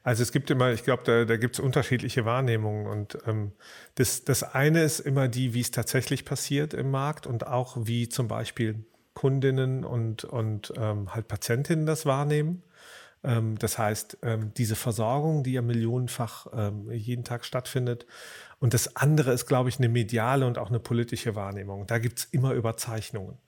also 0.03 0.23
es 0.23 0.33
gibt 0.33 0.51
immer, 0.51 0.73
ich 0.73 0.85
glaube, 0.85 1.03
da, 1.05 1.25
da 1.25 1.37
gibt 1.37 1.57
es 1.57 1.61
unterschiedliche 1.61 2.25
Wahrnehmungen. 2.25 2.87
Und 2.87 3.19
ähm, 3.27 3.53
das, 3.95 4.25
das 4.25 4.43
eine 4.43 4.83
ist 4.83 5.01
immer 5.01 5.29
die, 5.29 5.55
wie 5.55 5.61
es 5.61 5.71
tatsächlich 5.71 6.25
passiert 6.25 6.75
im 6.75 6.91
Markt 6.91 7.27
und 7.27 7.47
auch 7.47 7.77
wie 7.81 8.09
zum 8.09 8.29
Beispiel 8.29 8.85
Kundinnen 9.15 9.85
und, 9.85 10.25
und 10.25 10.73
ähm, 10.77 11.15
halt 11.15 11.29
Patientinnen 11.29 11.87
das 11.87 12.05
wahrnehmen. 12.05 12.63
Ähm, 13.23 13.59
das 13.59 13.79
heißt, 13.79 14.19
ähm, 14.23 14.53
diese 14.55 14.77
Versorgung, 14.77 15.43
die 15.43 15.53
ja 15.53 15.63
millionenfach 15.63 16.47
ähm, 16.53 16.91
jeden 16.91 17.25
Tag 17.25 17.45
stattfindet. 17.45 18.07
Und 18.59 18.75
das 18.75 18.97
andere 18.97 19.33
ist, 19.33 19.47
glaube 19.47 19.69
ich, 19.69 19.79
eine 19.79 19.89
mediale 19.89 20.47
und 20.47 20.59
auch 20.59 20.69
eine 20.69 20.81
politische 20.81 21.35
Wahrnehmung. 21.35 21.87
Da 21.87 21.99
gibt 21.99 22.21
es 22.21 22.25
immer 22.27 22.53
Überzeichnungen. 22.53 23.39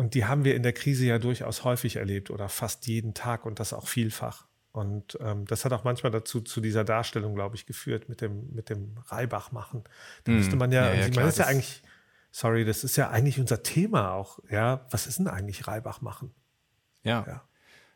Und 0.00 0.14
die 0.14 0.24
haben 0.24 0.44
wir 0.44 0.56
in 0.56 0.62
der 0.62 0.72
Krise 0.72 1.04
ja 1.04 1.18
durchaus 1.18 1.62
häufig 1.62 1.96
erlebt 1.96 2.30
oder 2.30 2.48
fast 2.48 2.86
jeden 2.86 3.12
Tag 3.12 3.44
und 3.44 3.60
das 3.60 3.74
auch 3.74 3.86
vielfach. 3.86 4.46
Und 4.72 5.18
ähm, 5.20 5.44
das 5.46 5.64
hat 5.64 5.72
auch 5.72 5.84
manchmal 5.84 6.12
dazu 6.12 6.40
zu 6.40 6.60
dieser 6.60 6.84
Darstellung, 6.84 7.34
glaube 7.34 7.56
ich, 7.56 7.66
geführt 7.66 8.08
mit 8.08 8.20
dem 8.20 8.52
mit 8.54 8.70
dem 8.70 8.96
Reibach 9.08 9.52
machen. 9.52 9.84
Da 10.24 10.32
müsste 10.32 10.56
man 10.56 10.70
ja, 10.70 10.94
ja, 10.94 11.06
ja 11.06 11.14
man 11.14 11.28
ist 11.28 11.38
ja 11.38 11.46
eigentlich, 11.46 11.82
sorry, 12.30 12.64
das 12.64 12.84
ist 12.84 12.96
ja 12.96 13.10
eigentlich 13.10 13.40
unser 13.40 13.62
Thema 13.62 14.12
auch. 14.12 14.38
Ja, 14.48 14.86
was 14.90 15.06
ist 15.06 15.18
denn 15.18 15.28
eigentlich 15.28 15.66
Reibach 15.66 16.00
machen? 16.00 16.32
Ja. 17.02 17.24
ja. 17.26 17.42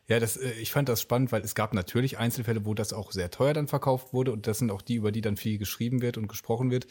Ja, 0.09 0.21
das, 0.21 0.37
äh, 0.37 0.53
ich 0.61 0.73
fand 0.73 0.89
das 0.89 1.01
spannend, 1.01 1.33
weil 1.33 1.43
es 1.43 1.55
gab 1.55 1.75
natürlich 1.75 2.19
Einzelfälle, 2.19 2.65
wo 2.67 2.75
das 2.75 2.93
auch 2.93 3.13
sehr 3.13 3.31
teuer 3.31 3.55
dann 3.55 3.69
verkauft 3.69 4.13
wurde 4.13 4.33
und 4.33 4.47
das 4.47 4.59
sind 4.59 4.71
auch 4.71 4.83
die, 4.83 4.97
über 4.97 5.13
die 5.13 5.21
dann 5.23 5.37
viel 5.37 5.59
geschrieben 5.59 6.03
wird 6.03 6.19
und 6.19 6.29
gesprochen 6.29 6.71
wird. 6.71 6.87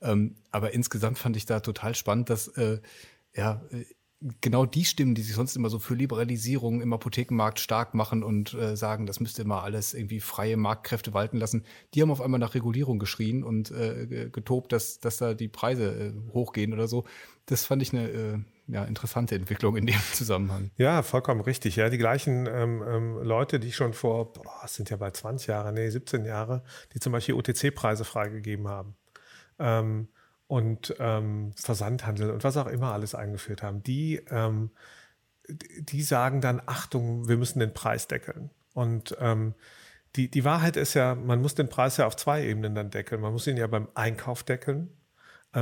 Ähm, 0.00 0.36
aber 0.50 0.72
insgesamt 0.72 1.18
fand 1.18 1.36
ich 1.36 1.46
da 1.46 1.60
total 1.60 1.94
spannend, 1.94 2.30
dass 2.30 2.48
äh, 2.48 2.80
ja 3.34 3.62
äh, 3.70 3.84
genau 4.40 4.64
die 4.64 4.84
Stimmen, 4.84 5.14
die 5.14 5.22
sich 5.22 5.34
sonst 5.34 5.56
immer 5.56 5.68
so 5.68 5.78
für 5.78 5.94
Liberalisierung 5.94 6.80
im 6.80 6.92
Apothekenmarkt 6.92 7.60
stark 7.60 7.94
machen 7.94 8.22
und 8.22 8.54
äh, 8.54 8.76
sagen, 8.76 9.06
das 9.06 9.20
müsste 9.20 9.42
immer 9.42 9.62
alles 9.62 9.92
irgendwie 9.92 10.20
freie 10.20 10.56
Marktkräfte 10.56 11.12
walten 11.12 11.36
lassen, 11.36 11.64
die 11.94 12.02
haben 12.02 12.10
auf 12.10 12.22
einmal 12.22 12.40
nach 12.40 12.54
Regulierung 12.54 12.98
geschrien 12.98 13.44
und 13.44 13.70
äh, 13.70 14.30
getobt, 14.32 14.72
dass, 14.72 15.00
dass 15.00 15.18
da 15.18 15.34
die 15.34 15.48
Preise 15.48 16.14
äh, 16.14 16.32
hochgehen 16.32 16.72
oder 16.72 16.88
so. 16.88 17.04
Das 17.46 17.64
fand 17.66 17.82
ich 17.82 17.92
eine 17.92 18.44
ja, 18.68 18.84
interessante 18.84 19.34
Entwicklung 19.34 19.76
in 19.76 19.86
dem 19.86 20.00
Zusammenhang. 20.12 20.70
Ja, 20.76 21.02
vollkommen 21.02 21.40
richtig. 21.40 21.76
Ja, 21.76 21.88
die 21.88 21.98
gleichen 21.98 22.46
ähm, 22.46 22.82
ähm, 22.86 23.18
Leute, 23.22 23.60
die 23.60 23.72
schon 23.72 23.92
vor, 23.92 24.32
boah, 24.32 24.62
es 24.64 24.74
sind 24.74 24.90
ja 24.90 24.96
bei 24.96 25.10
20 25.10 25.48
Jahre, 25.48 25.72
nee, 25.72 25.88
17 25.88 26.24
Jahre, 26.24 26.62
die 26.92 27.00
zum 27.00 27.12
Beispiel 27.12 27.34
OTC-Preise 27.34 28.04
freigegeben 28.04 28.68
haben. 28.68 28.96
Ähm, 29.58 30.08
und 30.48 30.94
ähm, 31.00 31.52
Versandhandel 31.56 32.30
und 32.30 32.44
was 32.44 32.56
auch 32.56 32.68
immer 32.68 32.92
alles 32.92 33.14
eingeführt 33.14 33.62
haben, 33.62 33.82
die, 33.82 34.22
ähm, 34.30 34.70
die 35.48 36.02
sagen 36.02 36.40
dann, 36.40 36.62
Achtung, 36.66 37.28
wir 37.28 37.36
müssen 37.36 37.58
den 37.58 37.72
Preis 37.72 38.06
deckeln. 38.06 38.50
Und 38.74 39.16
ähm, 39.20 39.54
die, 40.14 40.30
die 40.30 40.44
Wahrheit 40.44 40.76
ist 40.76 40.94
ja, 40.94 41.14
man 41.14 41.40
muss 41.40 41.54
den 41.54 41.68
Preis 41.68 41.96
ja 41.96 42.06
auf 42.06 42.16
zwei 42.16 42.44
Ebenen 42.44 42.74
dann 42.74 42.90
deckeln. 42.90 43.20
Man 43.20 43.32
muss 43.32 43.46
ihn 43.46 43.56
ja 43.56 43.66
beim 43.66 43.88
Einkauf 43.94 44.42
deckeln 44.42 44.95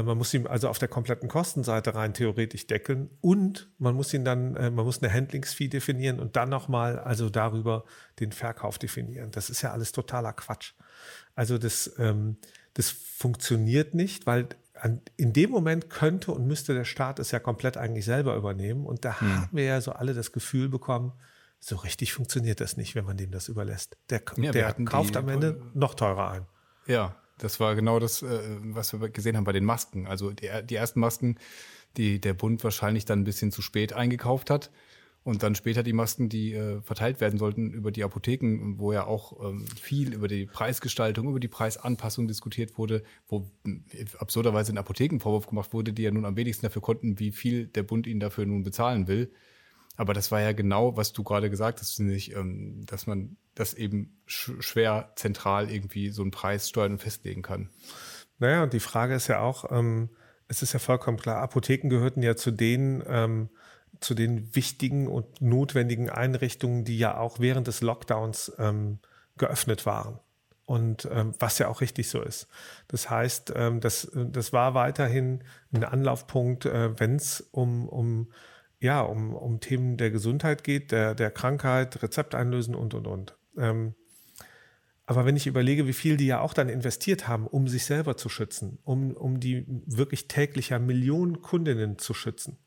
man 0.02 0.18
muss 0.18 0.34
ihn 0.34 0.46
also 0.46 0.68
auf 0.68 0.78
der 0.78 0.88
kompletten 0.88 1.28
Kostenseite 1.28 1.94
rein 1.94 2.14
theoretisch 2.14 2.66
deckeln 2.66 3.10
und 3.20 3.70
man 3.78 3.94
muss 3.94 4.12
ihn 4.12 4.24
dann, 4.24 4.56
äh, 4.56 4.70
man 4.70 4.84
muss 4.84 5.02
eine 5.02 5.12
Handlingsfee 5.12 5.68
definieren 5.68 6.20
und 6.20 6.36
dann 6.36 6.48
nochmal 6.48 6.98
also 6.98 7.30
darüber 7.30 7.84
den 8.18 8.32
Verkauf 8.32 8.78
definieren. 8.78 9.30
Das 9.30 9.50
ist 9.50 9.62
ja 9.62 9.72
alles 9.72 9.92
totaler 9.92 10.32
Quatsch. 10.32 10.72
Also 11.34 11.58
das, 11.58 11.94
ähm, 11.98 12.38
das 12.74 12.90
funktioniert 12.90 13.94
nicht, 13.94 14.26
weil 14.26 14.48
in 15.16 15.32
dem 15.32 15.50
Moment 15.50 15.88
könnte 15.88 16.32
und 16.32 16.46
müsste 16.46 16.74
der 16.74 16.84
Staat 16.84 17.18
es 17.18 17.30
ja 17.30 17.38
komplett 17.38 17.76
eigentlich 17.76 18.04
selber 18.04 18.34
übernehmen. 18.36 18.84
Und 18.84 19.04
da 19.04 19.20
hm. 19.20 19.42
haben 19.42 19.56
wir 19.56 19.64
ja 19.64 19.80
so 19.80 19.92
alle 19.92 20.14
das 20.14 20.32
Gefühl 20.32 20.68
bekommen, 20.68 21.12
so 21.60 21.76
richtig 21.76 22.12
funktioniert 22.12 22.60
das 22.60 22.76
nicht, 22.76 22.94
wenn 22.94 23.04
man 23.04 23.16
dem 23.16 23.30
das 23.30 23.48
überlässt. 23.48 23.96
Der, 24.10 24.22
ja, 24.36 24.52
der 24.52 24.74
kauft 24.84 25.16
am 25.16 25.28
Ende 25.28 25.62
noch 25.72 25.94
teurer 25.94 26.30
ein. 26.30 26.46
Ja, 26.86 27.16
das 27.38 27.60
war 27.60 27.74
genau 27.74 27.98
das, 27.98 28.22
äh, 28.22 28.40
was 28.62 28.92
wir 28.92 29.08
gesehen 29.08 29.36
haben 29.36 29.44
bei 29.44 29.52
den 29.52 29.64
Masken. 29.64 30.06
Also 30.06 30.30
die, 30.30 30.48
die 30.64 30.74
ersten 30.74 31.00
Masken, 31.00 31.36
die 31.96 32.20
der 32.20 32.34
Bund 32.34 32.62
wahrscheinlich 32.64 33.04
dann 33.04 33.20
ein 33.20 33.24
bisschen 33.24 33.52
zu 33.52 33.62
spät 33.62 33.92
eingekauft 33.92 34.50
hat. 34.50 34.70
Und 35.24 35.42
dann 35.42 35.54
später 35.54 35.82
die 35.82 35.94
Masken, 35.94 36.28
die 36.28 36.52
äh, 36.52 36.82
verteilt 36.82 37.18
werden 37.22 37.38
sollten 37.38 37.72
über 37.72 37.90
die 37.90 38.04
Apotheken, 38.04 38.74
wo 38.76 38.92
ja 38.92 39.06
auch 39.06 39.42
ähm, 39.42 39.66
viel 39.80 40.12
über 40.12 40.28
die 40.28 40.44
Preisgestaltung, 40.44 41.30
über 41.30 41.40
die 41.40 41.48
Preisanpassung 41.48 42.28
diskutiert 42.28 42.76
wurde, 42.76 43.02
wo 43.26 43.50
äh, 43.66 44.04
absurderweise 44.18 44.72
in 44.72 44.78
Apotheken 44.78 45.20
Vorwurf 45.20 45.46
gemacht 45.46 45.72
wurde, 45.72 45.94
die 45.94 46.02
ja 46.02 46.10
nun 46.10 46.26
am 46.26 46.36
wenigsten 46.36 46.66
dafür 46.66 46.82
konnten, 46.82 47.18
wie 47.18 47.32
viel 47.32 47.68
der 47.68 47.84
Bund 47.84 48.06
ihnen 48.06 48.20
dafür 48.20 48.44
nun 48.44 48.64
bezahlen 48.64 49.08
will. 49.08 49.32
Aber 49.96 50.14
das 50.14 50.30
war 50.30 50.40
ja 50.40 50.52
genau, 50.52 50.96
was 50.96 51.12
du 51.12 51.22
gerade 51.22 51.50
gesagt 51.50 51.80
hast, 51.80 51.98
ich, 52.00 52.34
ähm, 52.34 52.84
dass 52.86 53.06
man 53.06 53.36
das 53.54 53.74
eben 53.74 54.16
sch 54.26 54.52
schwer 54.60 55.12
zentral 55.16 55.70
irgendwie 55.70 56.10
so 56.10 56.22
einen 56.22 56.30
Preis 56.30 56.68
steuern 56.68 56.92
und 56.92 57.02
festlegen 57.02 57.42
kann. 57.42 57.70
Naja, 58.38 58.62
und 58.64 58.72
die 58.72 58.80
Frage 58.80 59.14
ist 59.14 59.28
ja 59.28 59.40
auch, 59.40 59.70
ähm, 59.70 60.10
es 60.48 60.62
ist 60.62 60.72
ja 60.72 60.78
vollkommen 60.78 61.18
klar, 61.18 61.40
Apotheken 61.40 61.88
gehörten 61.88 62.22
ja 62.22 62.36
zu 62.36 62.50
den, 62.50 63.02
ähm, 63.06 63.48
zu 64.00 64.14
den 64.14 64.54
wichtigen 64.54 65.06
und 65.06 65.40
notwendigen 65.40 66.10
Einrichtungen, 66.10 66.84
die 66.84 66.98
ja 66.98 67.16
auch 67.16 67.38
während 67.38 67.68
des 67.68 67.80
Lockdowns 67.80 68.52
ähm, 68.58 68.98
geöffnet 69.36 69.86
waren. 69.86 70.18
Und 70.66 71.06
ähm, 71.12 71.34
was 71.38 71.58
ja 71.58 71.68
auch 71.68 71.82
richtig 71.82 72.08
so 72.08 72.22
ist. 72.22 72.48
Das 72.88 73.10
heißt, 73.10 73.52
ähm, 73.54 73.80
das, 73.80 74.10
das 74.14 74.52
war 74.54 74.74
weiterhin 74.74 75.44
ein 75.72 75.84
Anlaufpunkt, 75.84 76.64
äh, 76.64 76.98
wenn 76.98 77.16
es 77.16 77.42
um, 77.50 77.86
um, 77.86 78.32
ja, 78.84 79.00
um, 79.00 79.34
um 79.34 79.60
Themen 79.60 79.96
der 79.96 80.10
Gesundheit 80.10 80.62
geht, 80.62 80.92
der, 80.92 81.14
der 81.14 81.30
Krankheit, 81.30 82.02
Rezept 82.02 82.34
einlösen 82.34 82.74
und, 82.74 82.92
und, 82.92 83.06
und. 83.06 83.34
Ähm, 83.56 83.94
aber 85.06 85.24
wenn 85.24 85.36
ich 85.36 85.46
überlege, 85.46 85.86
wie 85.86 85.94
viel 85.94 86.18
die 86.18 86.26
ja 86.26 86.40
auch 86.40 86.52
dann 86.52 86.68
investiert 86.68 87.26
haben, 87.26 87.46
um 87.46 87.66
sich 87.66 87.86
selber 87.86 88.18
zu 88.18 88.28
schützen, 88.28 88.78
um, 88.84 89.12
um 89.12 89.40
die 89.40 89.64
wirklich 89.86 90.28
täglicher 90.28 90.78
Millionen 90.78 91.40
Kundinnen 91.40 91.98
zu 91.98 92.12
schützen. 92.12 92.58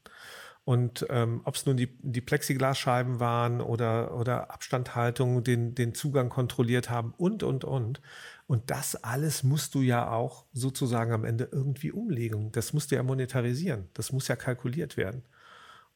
Und 0.64 1.06
ähm, 1.10 1.42
ob 1.46 1.56
es 1.56 1.66
nun 1.66 1.78
die, 1.78 1.98
die 2.02 2.20
Plexiglasscheiben 2.20 3.20
waren 3.20 3.62
oder, 3.62 4.18
oder 4.18 4.52
Abstandhaltung, 4.52 5.44
den, 5.44 5.76
den 5.76 5.94
Zugang 5.94 6.30
kontrolliert 6.30 6.90
haben 6.90 7.14
und, 7.16 7.44
und, 7.44 7.64
und. 7.64 8.02
Und 8.48 8.72
das 8.72 8.96
alles 9.04 9.44
musst 9.44 9.76
du 9.76 9.82
ja 9.82 10.10
auch 10.12 10.46
sozusagen 10.52 11.14
am 11.14 11.26
Ende 11.26 11.48
irgendwie 11.52 11.92
umlegen. 11.92 12.52
Das 12.52 12.74
musst 12.74 12.92
du 12.92 12.96
ja 12.96 13.04
monetarisieren. 13.04 13.88
Das 13.94 14.12
muss 14.12 14.28
ja 14.28 14.36
kalkuliert 14.36 14.98
werden. 14.98 15.24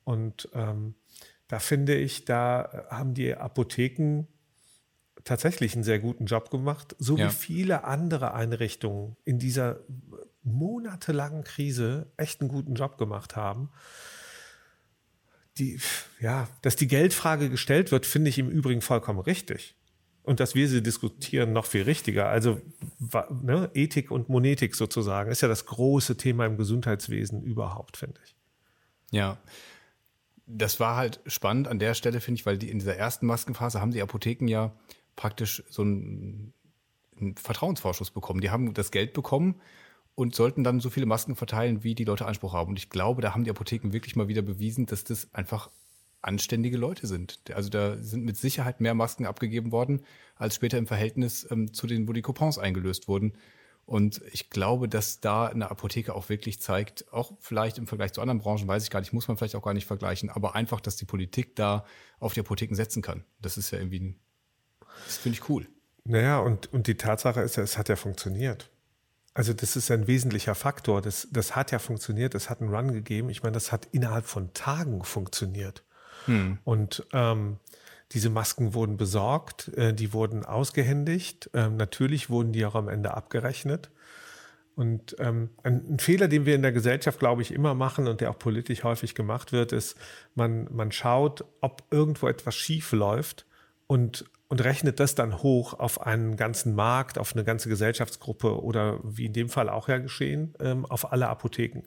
Und 0.04 0.50
ähm, 0.54 0.96
da 1.48 1.60
finde 1.60 1.96
ich, 1.96 2.26
da 2.26 2.88
haben 2.90 3.14
die 3.14 3.36
Apotheken 3.36 4.26
tatsächlich 5.24 5.74
einen 5.74 5.84
sehr 5.84 6.00
guten 6.00 6.26
Job 6.26 6.50
gemacht, 6.50 6.96
so 6.98 7.18
ja. 7.18 7.28
wie 7.28 7.34
viele 7.34 7.84
andere 7.84 8.34
Einrichtungen 8.34 9.18
in 9.24 9.40
dieser 9.40 9.80
monatelangen 10.44 11.44
Krise 11.44 12.12
echt 12.18 12.42
einen 12.42 12.50
guten 12.50 12.74
Job 12.74 12.98
gemacht 12.98 13.36
haben. 13.36 13.70
Die, 15.58 15.80
ja, 16.20 16.48
dass 16.62 16.76
die 16.76 16.88
Geldfrage 16.88 17.50
gestellt 17.50 17.92
wird, 17.92 18.06
finde 18.06 18.30
ich 18.30 18.40
im 18.40 18.50
Übrigen 18.50 18.82
vollkommen 18.82 19.20
richtig. 19.20 19.76
Und 20.24 20.40
dass 20.40 20.56
wir 20.56 20.70
sie 20.70 20.82
diskutieren, 20.82 21.52
noch 21.52 21.66
viel 21.66 21.82
richtiger. 21.82 22.30
Also 22.30 22.62
ne, 23.42 23.70
Ethik 23.74 24.12
und 24.12 24.30
Monetik 24.30 24.76
sozusagen 24.76 25.32
ist 25.32 25.42
ja 25.42 25.48
das 25.48 25.66
große 25.66 26.16
Thema 26.16 26.46
im 26.46 26.58
Gesundheitswesen 26.58 27.42
überhaupt, 27.44 27.98
finde 27.98 28.22
ich. 28.24 28.36
Ja, 29.12 29.38
das 30.46 30.80
war 30.80 30.96
halt 30.96 31.22
spannend 31.26 31.68
an 31.68 31.80
der 31.80 31.94
Stelle, 31.94 32.22
finde 32.22 32.40
ich, 32.40 32.46
weil 32.46 32.58
die 32.58 32.70
in 32.70 32.80
dieser 32.80 32.96
ersten 32.96 33.26
Maskenphase 33.26 33.80
haben 33.80 33.92
die 33.92 34.02
Apotheken 34.02 34.48
ja 34.48 34.74
praktisch 35.16 35.64
so 35.70 35.82
einen, 35.82 36.54
einen 37.20 37.36
Vertrauensvorschuss 37.36 38.12
bekommen. 38.12 38.42
Die 38.42 38.50
haben 38.50 38.74
das 38.74 38.92
Geld 38.92 39.14
bekommen 39.14 39.62
und 40.16 40.36
sollten 40.36 40.64
dann 40.64 40.80
so 40.80 40.90
viele 40.90 41.06
Masken 41.06 41.36
verteilen, 41.36 41.84
wie 41.84 41.96
die 41.96 42.04
Leute 42.04 42.26
Anspruch 42.26 42.54
haben. 42.54 42.70
Und 42.70 42.80
ich 42.80 42.90
glaube, 42.90 43.22
da 43.22 43.34
haben 43.34 43.44
die 43.44 43.50
Apotheken 43.50 43.94
wirklich 43.94 44.16
mal 44.16 44.28
wieder 44.28 44.42
bewiesen, 44.42 44.86
dass 44.86 45.04
das 45.04 45.34
einfach 45.34 45.70
anständige 46.22 46.78
Leute 46.78 47.08
sind. 47.08 47.40
Also 47.54 47.70
da 47.70 47.98
sind 47.98 48.24
mit 48.24 48.38
Sicherheit 48.38 48.80
mehr 48.80 48.94
Masken 48.94 49.26
abgegeben 49.26 49.72
worden, 49.72 50.02
als 50.36 50.56
später 50.56 50.78
im 50.78 50.88
Verhältnis 50.88 51.48
ähm, 51.50 51.74
zu 51.74 51.88
denen, 51.88 52.08
wo 52.08 52.14
die 52.14 52.22
Coupons 52.22 52.58
eingelöst 52.58 53.08
wurden. 53.08 53.34
Und 53.86 54.22
ich 54.32 54.50
glaube, 54.50 54.88
dass 54.88 55.20
da 55.20 55.48
eine 55.48 55.70
Apotheke 55.70 56.16
auch 56.16 56.30
wirklich 56.30 56.62
zeigt, 56.62 57.12
auch 57.12 57.34
vielleicht 57.40 57.78
im 57.78 57.88
Vergleich 57.88 58.14
zu 58.14 58.22
anderen 58.22 58.40
Branchen, 58.40 58.68
weiß 58.68 58.84
ich 58.84 58.90
gar 58.90 59.02
nicht, 59.02 59.12
muss 59.12 59.28
man 59.28 59.38
vielleicht 59.38 59.56
auch 59.56 59.64
gar 59.64 59.74
nicht 59.74 59.88
vergleichen, 59.88 60.30
aber 60.30 60.56
einfach, 60.56 60.80
dass 60.80 60.96
die 60.96 61.06
Politik 61.06 61.56
da 61.56 61.86
auf 62.20 62.34
die 62.34 62.40
Apotheken 62.40 62.76
setzen 62.76 63.02
kann. 63.02 63.26
Das 63.42 63.58
ist 63.58 63.72
ja 63.72 63.80
irgendwie 63.80 64.00
ein 64.00 64.20
das 65.06 65.18
finde 65.18 65.38
ich 65.38 65.50
cool. 65.50 65.68
Naja, 66.04 66.40
und, 66.40 66.72
und 66.74 66.88
die 66.88 66.96
Tatsache 66.96 67.42
ist 67.42 67.58
ja, 67.58 67.64
es 67.64 67.78
hat 67.78 67.90
ja 67.90 67.96
funktioniert. 67.96 68.70
Also 69.34 69.54
das 69.54 69.76
ist 69.76 69.90
ein 69.92 70.08
wesentlicher 70.08 70.56
Faktor. 70.56 71.02
Das, 71.02 71.28
das 71.32 71.56
hat 71.56 71.72
ja 71.72 71.80
funktioniert, 71.80 72.36
es 72.36 72.50
hat 72.50 72.62
einen 72.62 72.74
Run 72.74 72.92
gegeben. 72.92 73.30
Ich 73.30 73.44
meine, 73.44 73.54
das 73.54 73.72
hat 73.72 73.88
innerhalb 73.92 74.26
von 74.26 74.54
Tagen 74.54 75.04
funktioniert. 75.04 75.84
Hm. 76.26 76.60
Und 76.64 77.06
ähm, 77.14 77.58
diese 78.12 78.30
Masken 78.30 78.74
wurden 78.74 78.98
besorgt, 78.98 79.70
äh, 79.78 79.94
die 79.94 80.14
wurden 80.14 80.46
ausgehändigt. 80.46 81.50
Ähm, 81.54 81.78
natürlich 81.78 82.30
wurden 82.30 82.52
die 82.52 82.66
auch 82.66 82.76
am 82.76 82.88
Ende 82.88 83.14
abgerechnet. 83.14 83.90
Und 84.76 85.16
ähm, 85.20 85.50
ein, 85.64 86.00
Fehler, 86.00 86.28
den 86.28 86.46
wir 86.46 86.56
in 86.56 86.62
der 86.62 86.72
Gesellschaft, 86.72 87.20
glaube 87.20 87.42
ich, 87.42 87.54
immer 87.54 87.74
machen 87.76 88.08
und 88.08 88.22
der 88.22 88.32
auch 88.32 88.40
politisch 88.40 88.84
häufig 88.84 89.16
gemacht 89.16 89.52
wird, 89.52 89.74
ist, 89.74 89.98
man, 90.34 90.68
man 90.72 90.92
schaut, 90.92 91.46
ob 91.60 91.84
irgendwo 91.92 92.28
etwas 92.28 92.56
schief 92.56 92.92
läuft 92.92 93.46
und 93.88 94.26
und 94.52 94.62
rechnet 94.66 95.00
das 95.00 95.16
dann 95.16 95.42
hoch 95.42 95.80
auf 95.80 96.02
einen 96.02 96.36
ganzen 96.36 96.76
Markt, 96.76 97.18
auf 97.18 97.34
eine 97.34 97.46
ganze 97.46 97.70
Gesellschaftsgruppe 97.70 98.62
oder 98.62 99.00
wie 99.02 99.28
in 99.28 99.32
dem 99.32 99.48
Fall 99.48 99.70
auch 99.70 99.88
ja 99.88 99.98
geschehen, 99.98 100.56
ähm, 100.60 100.86
auf 100.86 101.14
alle 101.14 101.30
Apotheken. 101.30 101.84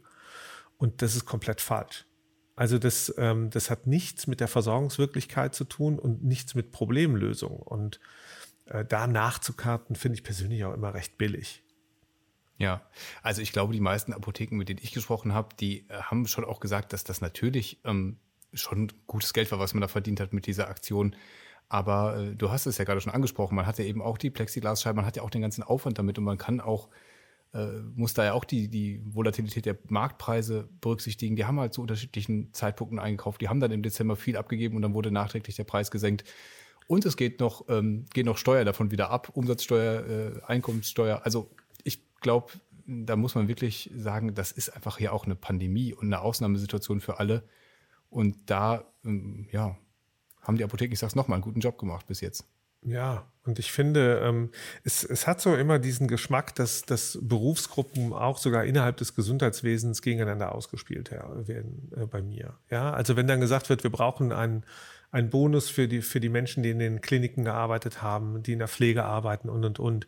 Und 0.79 1.03
das 1.03 1.15
ist 1.15 1.27
komplett 1.27 1.61
falsch. 1.61 2.07
Also 2.57 2.79
das, 2.79 3.13
ähm, 3.19 3.51
das 3.51 3.71
hat 3.71 3.87
nichts 3.87 4.27
mit 4.27 4.41
der 4.41 4.49
Versorgungswirklichkeit 4.49 5.55
zu 5.55 5.65
tun 5.65 5.99
und 5.99 6.23
nichts 6.23 6.55
mit 6.55 6.71
Problemlösung. 6.71 7.57
Und 7.57 8.01
äh, 8.67 8.85
da 8.85 9.07
nachzukarten, 9.07 9.97
finde 9.97 10.17
ich 10.17 10.25
persönlich 10.25 10.65
auch 10.65 10.75
immer 10.75 10.95
recht 10.95 11.19
billig. 11.19 11.63
Ja, 12.57 12.83
also 13.23 13.43
ich 13.43 13.53
glaube, 13.53 13.73
die 13.73 13.81
meisten 13.81 14.13
Apotheken, 14.13 14.57
mit 14.57 14.69
denen 14.69 14.81
ich 14.83 14.93
gesprochen 14.93 15.35
habe, 15.35 15.57
die 15.59 15.89
äh, 15.89 15.95
haben 16.03 16.27
schon 16.29 16.45
auch 16.45 16.61
gesagt, 16.61 16.93
dass 16.93 17.03
das 17.03 17.21
natürlich 17.21 17.81
ähm, 17.85 18.19
schon 18.53 18.93
gutes 19.09 19.33
Geld 19.33 19.51
war, 19.51 19.59
was 19.59 19.75
man 19.75 19.81
da 19.81 19.89
verdient 19.89 20.21
hat 20.21 20.33
mit 20.33 20.47
dieser 20.47 20.69
Aktion. 20.69 21.17
Aber 21.69 22.17
äh, 22.19 22.37
du 22.37 22.51
hast 22.51 22.67
es 22.67 22.79
ja 22.79 22.85
gerade 22.85 23.01
schon 23.01 23.13
angesprochen, 23.13 23.57
man 23.57 23.67
hat 23.67 23.79
ja 23.79 23.85
eben 23.85 24.01
auch 24.01 24.19
die 24.19 24.31
Plexiglasscheiben, 24.31 24.97
man 24.97 25.07
hat 25.07 25.17
ja 25.17 25.23
auch 25.23 25.31
den 25.31 25.43
ganzen 25.43 25.65
Aufwand 25.65 25.99
damit 25.99 26.19
und 26.19 26.25
man 26.25 26.39
kann 26.39 26.61
auch, 26.61 26.89
muss 27.95 28.15
da 28.15 28.25
ja 28.25 28.33
auch 28.33 28.45
die, 28.45 28.69
die 28.69 29.01
Volatilität 29.05 29.65
der 29.65 29.77
Marktpreise 29.89 30.69
berücksichtigen. 30.81 31.37
Die 31.37 31.45
haben 31.45 31.61
halt 31.61 31.73
zu 31.73 31.83
unterschiedlichen 31.83 32.53
Zeitpunkten 32.53 32.99
eingekauft, 32.99 33.41
die 33.41 33.49
haben 33.49 33.61
dann 33.61 33.71
im 33.71 33.83
Dezember 33.83 34.17
viel 34.17 34.37
abgegeben 34.37 34.77
und 34.77 34.83
dann 34.83 34.95
wurde 34.95 35.11
nachträglich 35.11 35.57
der 35.57 35.65
Preis 35.65 35.91
gesenkt. 35.91 36.25
Und 36.87 37.07
es 37.07 37.17
geht 37.17 37.41
noch, 37.41 37.65
ähm, 37.69 38.07
geht 38.13 38.27
noch 38.27 38.39
Steuer 38.39 38.65
davon 38.65 38.91
wieder 38.91 39.11
ab, 39.11 39.31
Umsatzsteuer, 39.35 40.07
äh, 40.07 40.41
Einkommenssteuer. 40.47 41.23
Also 41.25 41.51
ich 41.83 42.03
glaube, 42.21 42.53
da 42.87 43.17
muss 43.17 43.35
man 43.35 43.49
wirklich 43.49 43.91
sagen, 43.97 44.35
das 44.35 44.53
ist 44.53 44.71
einfach 44.71 44.99
hier 44.99 45.13
auch 45.13 45.25
eine 45.25 45.37
Pandemie 45.37 45.95
und 45.95 46.07
eine 46.07 46.21
Ausnahmesituation 46.21 47.01
für 47.01 47.19
alle. 47.19 47.45
Und 48.11 48.51
da, 48.51 48.85
ähm, 49.05 49.49
ja, 49.51 49.77
haben 50.43 50.59
die 50.59 50.65
Apotheken, 50.65 50.93
ich 50.93 50.99
sag's 50.99 51.15
nochmal, 51.15 51.37
einen 51.37 51.43
guten 51.43 51.61
Job 51.61 51.79
gemacht 51.79 52.07
bis 52.07 52.21
jetzt. 52.21 52.47
Ja, 52.85 53.27
und 53.45 53.59
ich 53.59 53.73
finde, 53.73 54.21
ähm, 54.25 54.51
es, 54.85 55.05
es 55.05 55.27
hat 55.27 55.41
so 55.41 55.55
immer 55.55 55.79
diesen 55.79 56.09
Geschmack, 56.09 56.55
dass, 56.55 56.83
dass 56.83 57.19
Berufsgruppen 57.21 58.13
auch 58.13 58.39
sogar 58.39 58.65
innerhalb 58.65 58.97
des 58.97 59.15
Gesundheitswesens 59.15 60.01
gegeneinander 60.01 60.55
ausgespielt 60.55 61.11
werden 61.11 61.93
äh, 61.97 62.07
bei 62.07 62.23
mir. 62.23 62.55
Ja, 62.71 62.93
also 62.93 63.17
wenn 63.17 63.27
dann 63.27 63.41
gesagt 63.41 63.69
wird, 63.69 63.83
wir 63.83 63.91
brauchen 63.91 64.33
einen, 64.33 64.65
einen 65.11 65.31
Bonus 65.31 65.69
für 65.69 65.89
die, 65.89 66.01
für 66.01 66.21
die 66.21 66.31
Menschen, 66.31 66.63
die 66.63 66.71
in 66.71 66.79
den 66.79 67.01
Kliniken 67.03 67.45
gearbeitet 67.45 68.03
haben, 68.03 68.43
die 68.43 68.53
in 68.53 68.61
der 68.61 68.69
Pflege 68.69 69.05
arbeiten 69.05 69.49
und, 69.49 69.65
und, 69.65 69.79
und, 69.79 70.07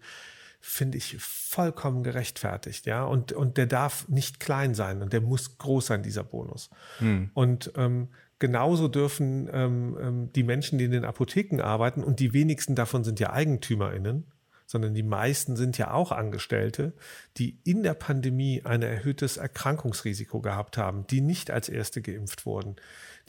finde 0.69 0.99
ich 0.99 1.17
vollkommen 1.21 2.03
gerechtfertigt. 2.03 2.87
Ja, 2.87 3.05
und, 3.05 3.33
und 3.33 3.57
der 3.57 3.67
darf 3.67 4.09
nicht 4.09 4.41
klein 4.41 4.75
sein 4.75 5.01
und 5.01 5.13
der 5.13 5.21
muss 5.21 5.59
groß 5.59 5.87
sein, 5.87 6.03
dieser 6.03 6.25
Bonus. 6.25 6.71
Hm. 6.99 7.31
Und 7.35 7.71
ähm, 7.77 8.09
Genauso 8.39 8.89
dürfen 8.89 9.49
ähm, 9.53 9.97
ähm, 10.01 10.33
die 10.33 10.43
Menschen, 10.43 10.79
die 10.79 10.85
in 10.85 10.91
den 10.91 11.05
Apotheken 11.05 11.63
arbeiten, 11.63 12.05
und 12.05 12.21
die 12.21 12.35
wenigsten 12.35 12.75
davon 12.75 13.03
sind 13.03 13.19
ja 13.19 13.33
EigentümerInnen, 13.33 14.27
sondern 14.67 14.95
die 14.95 15.03
meisten 15.03 15.57
sind 15.57 15.79
ja 15.79 15.93
auch 15.93 16.13
Angestellte, 16.13 16.93
die 17.37 17.61
in 17.65 17.83
der 17.83 17.95
Pandemie 17.95 18.63
ein 18.65 18.83
erhöhtes 18.83 19.37
Erkrankungsrisiko 19.37 20.41
gehabt 20.41 20.77
haben, 20.77 21.07
die 21.07 21.21
nicht 21.21 21.51
als 21.51 21.69
Erste 21.69 22.03
geimpft 22.03 22.45
wurden, 22.45 22.77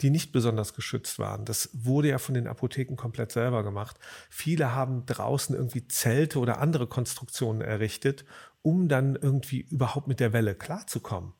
die 0.00 0.10
nicht 0.10 0.32
besonders 0.32 0.74
geschützt 0.74 1.18
waren. 1.18 1.44
Das 1.44 1.70
wurde 1.72 2.08
ja 2.08 2.18
von 2.18 2.34
den 2.34 2.48
Apotheken 2.48 2.96
komplett 2.96 3.32
selber 3.32 3.62
gemacht. 3.62 3.98
Viele 4.28 4.74
haben 4.74 5.06
draußen 5.06 5.54
irgendwie 5.54 5.86
Zelte 5.86 6.40
oder 6.40 6.60
andere 6.60 6.86
Konstruktionen 6.86 7.62
errichtet, 7.62 8.24
um 8.62 8.88
dann 8.88 9.16
irgendwie 9.16 9.60
überhaupt 9.60 10.08
mit 10.08 10.20
der 10.20 10.32
Welle 10.32 10.54
klarzukommen. 10.54 11.32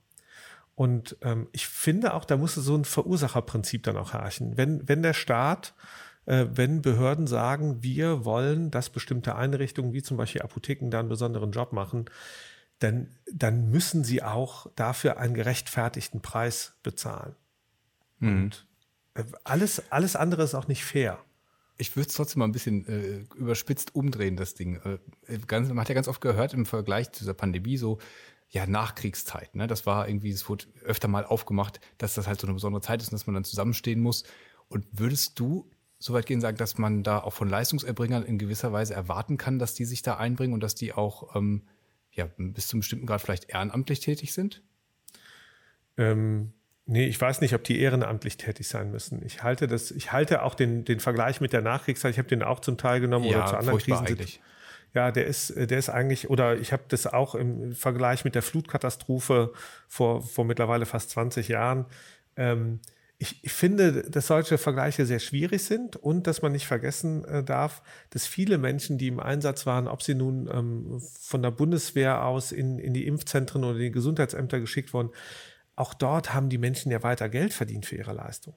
Und 0.79 1.17
ähm, 1.23 1.49
ich 1.51 1.67
finde 1.67 2.15
auch, 2.15 2.25
da 2.25 2.37
muss 2.37 2.55
so 2.55 2.77
ein 2.77 2.85
Verursacherprinzip 2.85 3.83
dann 3.83 3.97
auch 3.97 4.13
herrschen. 4.13 4.57
Wenn, 4.57 4.89
wenn 4.89 5.03
der 5.03 5.13
Staat, 5.13 5.75
äh, 6.25 6.47
wenn 6.53 6.83
Behörden 6.83 7.27
sagen, 7.27 7.83
wir 7.83 8.25
wollen, 8.25 8.71
dass 8.71 8.89
bestimmte 8.89 9.35
Einrichtungen, 9.35 9.93
wie 9.93 10.05
zum 10.05 10.17
Beispiel 10.17 10.41
Apotheken, 10.41 10.89
da 10.91 11.01
einen 11.01 11.09
besonderen 11.09 11.51
Job 11.51 11.73
machen, 11.73 12.05
dann, 12.79 13.09
dann 13.33 13.71
müssen 13.71 14.05
sie 14.05 14.23
auch 14.23 14.71
dafür 14.77 15.19
einen 15.19 15.35
gerechtfertigten 15.35 16.21
Preis 16.21 16.75
bezahlen. 16.85 17.35
Mhm. 18.21 18.29
Und 18.29 18.67
äh, 19.15 19.25
alles, 19.43 19.91
alles 19.91 20.15
andere 20.15 20.45
ist 20.45 20.55
auch 20.55 20.69
nicht 20.69 20.85
fair. 20.85 21.19
Ich 21.77 21.97
würde 21.97 22.09
es 22.09 22.15
trotzdem 22.15 22.39
mal 22.39 22.45
ein 22.47 22.53
bisschen 22.53 22.87
äh, 22.87 23.25
überspitzt 23.37 23.97
umdrehen, 23.97 24.37
das 24.37 24.55
Ding. 24.55 24.77
Äh, 25.27 25.39
ganz, 25.49 25.71
man 25.71 25.81
hat 25.81 25.89
ja 25.89 25.97
ganz 25.97 26.07
oft 26.07 26.21
gehört 26.21 26.55
im 26.55 26.67
Vergleich 26.67 27.11
zu 27.11 27.25
dieser 27.25 27.35
Pandemie 27.35 27.79
so, 27.79 27.99
ja, 28.51 28.67
Nachkriegszeit. 28.67 29.55
Ne? 29.55 29.67
Das 29.67 29.87
war 29.87 30.09
irgendwie, 30.09 30.31
es 30.31 30.49
wurde 30.49 30.65
öfter 30.83 31.09
mal 31.09 31.25
aufgemacht, 31.25 31.81
dass 31.99 32.15
das 32.15 32.27
halt 32.27 32.41
so 32.41 32.47
eine 32.47 32.55
besondere 32.55 32.81
Zeit 32.81 33.03
ist 33.03 33.09
und 33.09 33.13
dass 33.13 33.27
man 33.27 33.35
dann 33.35 33.45
zusammenstehen 33.45 34.01
muss. 34.01 34.25
Und 34.69 34.87
würdest 34.93 35.39
du 35.39 35.71
so 35.99 36.15
weit 36.15 36.27
gehen 36.27 36.41
sagen, 36.41 36.57
dass 36.57 36.79
man 36.79 37.03
da 37.03 37.19
auch 37.19 37.33
von 37.33 37.49
Leistungserbringern 37.49 38.25
in 38.25 38.39
gewisser 38.39 38.73
Weise 38.73 38.95
erwarten 38.95 39.37
kann, 39.37 39.59
dass 39.59 39.75
die 39.75 39.85
sich 39.85 40.03
da 40.03 40.17
einbringen 40.17 40.55
und 40.55 40.63
dass 40.63 40.75
die 40.75 40.93
auch 40.93 41.35
ähm, 41.35 41.63
ja 42.13 42.29
bis 42.37 42.69
zu 42.69 42.75
einem 42.75 42.81
bestimmten 42.81 43.07
Grad 43.07 43.21
vielleicht 43.21 43.51
ehrenamtlich 43.51 44.01
tätig 44.01 44.33
sind? 44.33 44.63
Ähm, 45.97 46.53
nee, 46.87 47.07
ich 47.07 47.21
weiß 47.21 47.41
nicht, 47.41 47.55
ob 47.55 47.65
die 47.65 47.81
ehrenamtlich 47.81 48.37
tätig 48.37 48.69
sein 48.69 48.91
müssen. 48.93 49.25
Ich 49.25 49.43
halte 49.43 49.67
das, 49.67 49.91
ich 49.91 50.13
halte 50.13 50.43
auch 50.43 50.55
den, 50.55 50.85
den 50.85 51.01
Vergleich 51.01 51.41
mit 51.41 51.53
der 51.53 51.63
Nachkriegszeit, 51.63 52.13
ich 52.13 52.19
habe 52.19 52.29
den 52.29 52.45
auch 52.45 52.61
zum 52.61 52.79
Teil 52.79 53.01
genommen 53.01 53.27
ja, 53.27 53.39
oder 53.39 53.47
zu 53.47 53.57
anderen 53.57 53.79
Krisen. 53.79 54.41
Ja, 54.99 55.13
der 55.13 55.27
ist, 55.27 55.55
der 55.55 55.79
ist 55.79 55.91
eigentlich, 55.91 56.29
oder 56.29 56.59
ich 56.59 56.73
habe 56.73 56.83
das 56.89 57.07
auch 57.07 57.37
im 57.37 57.73
Vergleich 57.73 58.25
mit 58.25 58.35
der 58.35 58.43
Flutkatastrophe 58.43 59.53
vor, 59.87 60.23
vor 60.23 60.45
mittlerweile 60.45 60.87
fast 60.87 61.11
20 61.11 61.47
Jahren. 61.47 61.87
Ähm, 62.35 62.81
ich, 63.17 63.45
ich, 63.45 63.53
finde, 63.53 64.03
dass 64.11 64.27
solche 64.27 64.59
Vergleiche 64.59 65.07
sehr 65.07 65.21
schwierig 65.21 65.63
sind 65.63 65.95
und 65.95 66.27
dass 66.27 66.43
man 66.43 66.51
nicht 66.51 66.67
vergessen 66.67 67.25
äh, 67.27 67.45
darf, 67.45 67.81
dass 68.11 68.27
viele 68.27 68.59
Menschen, 68.59 68.99
die 68.99 69.07
im 69.07 69.21
Einsatz 69.21 69.67
waren, 69.67 69.87
ob 69.87 70.03
sie 70.03 70.17
nun 70.17 70.51
ähm, 70.53 71.01
von 71.21 71.43
der 71.43 71.53
Bundeswehr 71.53 72.25
aus 72.25 72.51
in, 72.51 72.81
in 72.81 72.93
die 72.93 73.07
Impfzentren 73.07 73.63
oder 73.63 73.79
die 73.79 73.93
Gesundheitsämter 73.93 74.59
geschickt 74.59 74.93
wurden, 74.93 75.11
auch 75.77 75.95
dort 75.95 76.35
haben 76.35 76.49
die 76.49 76.59
Menschen 76.59 76.91
ja 76.91 77.05
weiter 77.05 77.29
Geld 77.29 77.53
verdient 77.53 77.87
für 77.87 77.95
ihre 77.95 78.15
Leistung. 78.15 78.57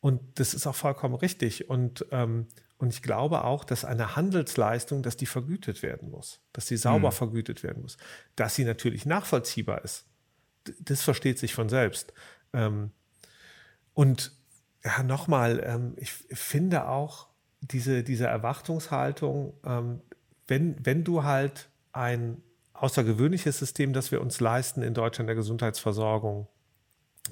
Und 0.00 0.40
das 0.40 0.54
ist 0.54 0.66
auch 0.66 0.74
vollkommen 0.74 1.14
richtig. 1.14 1.70
Und, 1.70 2.04
ähm, 2.10 2.48
und 2.78 2.94
ich 2.94 3.02
glaube 3.02 3.44
auch, 3.44 3.64
dass 3.64 3.84
eine 3.84 4.16
Handelsleistung, 4.16 5.02
dass 5.02 5.16
die 5.16 5.26
vergütet 5.26 5.82
werden 5.82 6.10
muss, 6.10 6.40
dass 6.52 6.68
sie 6.68 6.76
sauber 6.76 7.08
hm. 7.08 7.16
vergütet 7.16 7.62
werden 7.62 7.82
muss, 7.82 7.98
dass 8.36 8.54
sie 8.54 8.64
natürlich 8.64 9.04
nachvollziehbar 9.04 9.84
ist. 9.84 10.06
Das 10.80 11.02
versteht 11.02 11.38
sich 11.38 11.54
von 11.54 11.68
selbst. 11.68 12.12
Ähm, 12.52 12.92
und 13.94 14.32
ja, 14.84 15.02
nochmal, 15.02 15.60
ähm, 15.64 15.94
ich 15.96 16.12
finde 16.12 16.88
auch 16.88 17.28
diese, 17.60 18.04
diese 18.04 18.26
Erwartungshaltung, 18.26 19.54
ähm, 19.64 20.00
wenn, 20.46 20.76
wenn 20.84 21.02
du 21.02 21.24
halt 21.24 21.68
ein 21.92 22.42
außergewöhnliches 22.74 23.58
System, 23.58 23.92
das 23.92 24.12
wir 24.12 24.20
uns 24.20 24.38
leisten 24.38 24.82
in 24.82 24.94
Deutschland 24.94 25.28
der 25.28 25.34
Gesundheitsversorgung, 25.34 26.46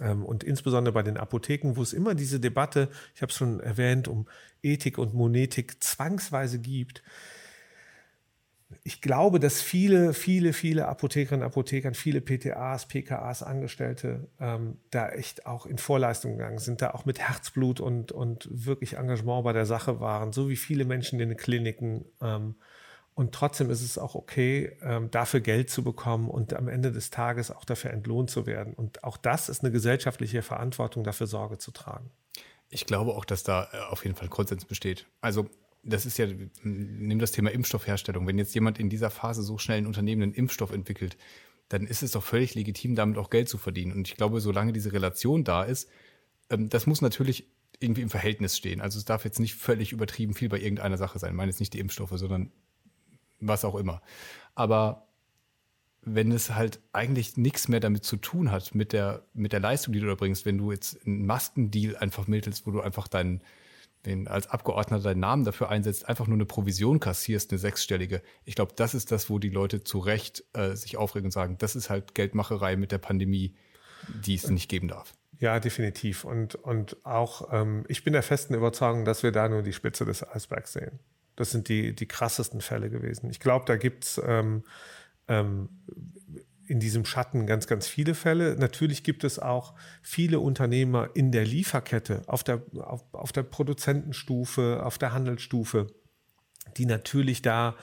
und 0.00 0.44
insbesondere 0.44 0.92
bei 0.92 1.02
den 1.02 1.16
Apotheken, 1.16 1.76
wo 1.76 1.82
es 1.82 1.92
immer 1.92 2.14
diese 2.14 2.40
Debatte, 2.40 2.88
ich 3.14 3.22
habe 3.22 3.30
es 3.30 3.36
schon 3.36 3.60
erwähnt, 3.60 4.08
um 4.08 4.26
Ethik 4.62 4.98
und 4.98 5.14
Monetik 5.14 5.82
zwangsweise 5.82 6.58
gibt, 6.58 7.02
ich 8.82 9.00
glaube, 9.00 9.38
dass 9.38 9.62
viele, 9.62 10.12
viele, 10.12 10.52
viele 10.52 10.88
Apothekerinnen 10.88 11.44
und 11.44 11.52
Apotheker, 11.52 11.94
viele 11.94 12.20
PTAs, 12.20 12.86
PKAs, 12.88 13.42
Angestellte 13.42 14.28
ähm, 14.40 14.78
da 14.90 15.08
echt 15.08 15.46
auch 15.46 15.66
in 15.66 15.78
Vorleistung 15.78 16.32
gegangen 16.32 16.58
sind, 16.58 16.82
da 16.82 16.90
auch 16.90 17.04
mit 17.04 17.20
Herzblut 17.20 17.80
und, 17.80 18.10
und 18.10 18.48
wirklich 18.50 18.94
Engagement 18.96 19.44
bei 19.44 19.52
der 19.52 19.66
Sache 19.66 20.00
waren, 20.00 20.32
so 20.32 20.48
wie 20.48 20.56
viele 20.56 20.84
Menschen 20.84 21.20
in 21.20 21.28
den 21.28 21.38
Kliniken. 21.38 22.06
Ähm, 22.20 22.56
und 23.16 23.32
trotzdem 23.32 23.70
ist 23.70 23.80
es 23.80 23.96
auch 23.96 24.14
okay, 24.14 24.76
ähm, 24.82 25.10
dafür 25.10 25.40
Geld 25.40 25.70
zu 25.70 25.82
bekommen 25.82 26.28
und 26.28 26.52
am 26.52 26.68
Ende 26.68 26.92
des 26.92 27.08
Tages 27.08 27.50
auch 27.50 27.64
dafür 27.64 27.90
entlohnt 27.90 28.30
zu 28.30 28.44
werden. 28.44 28.74
Und 28.74 29.04
auch 29.04 29.16
das 29.16 29.48
ist 29.48 29.64
eine 29.64 29.72
gesellschaftliche 29.72 30.42
Verantwortung, 30.42 31.02
dafür 31.02 31.26
Sorge 31.26 31.56
zu 31.56 31.70
tragen. 31.70 32.10
Ich 32.68 32.84
glaube 32.84 33.14
auch, 33.14 33.24
dass 33.24 33.42
da 33.42 33.68
äh, 33.72 33.78
auf 33.90 34.04
jeden 34.04 34.16
Fall 34.16 34.28
Konsens 34.28 34.66
besteht. 34.66 35.06
Also 35.22 35.48
das 35.82 36.04
ist 36.04 36.18
ja, 36.18 36.26
nimm 36.62 37.18
das 37.18 37.32
Thema 37.32 37.50
Impfstoffherstellung. 37.50 38.26
Wenn 38.26 38.36
jetzt 38.36 38.54
jemand 38.54 38.78
in 38.78 38.90
dieser 38.90 39.08
Phase 39.08 39.42
so 39.42 39.56
schnell 39.56 39.78
ein 39.78 39.86
Unternehmen 39.86 40.22
einen 40.22 40.34
Impfstoff 40.34 40.70
entwickelt, 40.70 41.16
dann 41.70 41.86
ist 41.86 42.02
es 42.02 42.12
doch 42.12 42.22
völlig 42.22 42.54
legitim, 42.54 42.96
damit 42.96 43.16
auch 43.16 43.30
Geld 43.30 43.48
zu 43.48 43.56
verdienen. 43.56 43.92
Und 43.92 44.08
ich 44.08 44.18
glaube, 44.18 44.42
solange 44.42 44.74
diese 44.74 44.92
Relation 44.92 45.42
da 45.42 45.64
ist, 45.64 45.88
ähm, 46.50 46.68
das 46.68 46.86
muss 46.86 47.00
natürlich 47.00 47.48
irgendwie 47.80 48.02
im 48.02 48.10
Verhältnis 48.10 48.58
stehen. 48.58 48.82
Also 48.82 48.98
es 48.98 49.06
darf 49.06 49.24
jetzt 49.24 49.40
nicht 49.40 49.54
völlig 49.54 49.92
übertrieben 49.92 50.34
viel 50.34 50.50
bei 50.50 50.60
irgendeiner 50.60 50.98
Sache 50.98 51.18
sein. 51.18 51.30
Ich 51.30 51.36
meine 51.36 51.50
jetzt 51.50 51.60
nicht 51.60 51.72
die 51.72 51.78
Impfstoffe, 51.78 52.12
sondern 52.14 52.52
was 53.40 53.64
auch 53.64 53.74
immer. 53.74 54.00
Aber 54.54 55.06
wenn 56.02 56.30
es 56.30 56.54
halt 56.54 56.80
eigentlich 56.92 57.36
nichts 57.36 57.66
mehr 57.68 57.80
damit 57.80 58.04
zu 58.04 58.16
tun 58.16 58.52
hat, 58.52 58.74
mit 58.74 58.92
der, 58.92 59.24
mit 59.34 59.52
der 59.52 59.60
Leistung, 59.60 59.92
die 59.92 60.00
du 60.00 60.06
da 60.06 60.14
bringst, 60.14 60.46
wenn 60.46 60.56
du 60.56 60.70
jetzt 60.70 61.04
einen 61.04 61.26
Maskendeal 61.26 61.96
einfach 61.96 62.28
mittelst, 62.28 62.64
wo 62.64 62.70
du 62.70 62.80
einfach 62.80 63.08
deinen, 63.08 63.42
den 64.06 64.28
als 64.28 64.46
Abgeordneter 64.46 65.02
deinen 65.02 65.20
Namen 65.20 65.44
dafür 65.44 65.68
einsetzt, 65.68 66.08
einfach 66.08 66.28
nur 66.28 66.36
eine 66.36 66.46
Provision 66.46 67.00
kassierst, 67.00 67.50
eine 67.50 67.58
sechsstellige. 67.58 68.22
Ich 68.44 68.54
glaube, 68.54 68.72
das 68.76 68.94
ist 68.94 69.10
das, 69.10 69.28
wo 69.28 69.40
die 69.40 69.50
Leute 69.50 69.82
zu 69.82 69.98
Recht 69.98 70.44
äh, 70.52 70.76
sich 70.76 70.96
aufregen 70.96 71.26
und 71.26 71.32
sagen, 71.32 71.58
das 71.58 71.74
ist 71.74 71.90
halt 71.90 72.14
Geldmacherei 72.14 72.76
mit 72.76 72.92
der 72.92 72.98
Pandemie, 72.98 73.56
die 74.24 74.36
es 74.36 74.48
nicht 74.48 74.68
geben 74.68 74.86
darf. 74.86 75.12
Ja, 75.40 75.58
definitiv. 75.58 76.24
Und, 76.24 76.54
und 76.54 77.04
auch 77.04 77.52
ähm, 77.52 77.84
ich 77.88 78.04
bin 78.04 78.12
der 78.12 78.22
festen 78.22 78.54
Überzeugung, 78.54 79.04
dass 79.04 79.24
wir 79.24 79.32
da 79.32 79.48
nur 79.48 79.62
die 79.62 79.72
Spitze 79.72 80.04
des 80.04 80.26
Eisbergs 80.26 80.72
sehen. 80.72 81.00
Das 81.36 81.50
sind 81.50 81.68
die, 81.68 81.94
die 81.94 82.06
krassesten 82.06 82.60
Fälle 82.60 82.90
gewesen. 82.90 83.30
Ich 83.30 83.40
glaube, 83.40 83.64
da 83.66 83.76
gibt 83.76 84.04
es 84.04 84.20
ähm, 84.24 84.64
ähm, 85.28 85.68
in 86.66 86.80
diesem 86.80 87.04
Schatten 87.04 87.46
ganz, 87.46 87.66
ganz 87.66 87.86
viele 87.86 88.14
Fälle. 88.14 88.56
Natürlich 88.56 89.04
gibt 89.04 89.24
es 89.24 89.38
auch 89.38 89.74
viele 90.02 90.40
Unternehmer 90.40 91.10
in 91.14 91.30
der 91.30 91.44
Lieferkette, 91.44 92.22
auf 92.26 92.42
der, 92.42 92.62
auf, 92.78 93.04
auf 93.12 93.32
der 93.32 93.44
Produzentenstufe, 93.44 94.82
auf 94.84 94.98
der 94.98 95.12
Handelsstufe, 95.12 95.86
die 96.76 96.86
natürlich 96.86 97.42
da 97.42 97.76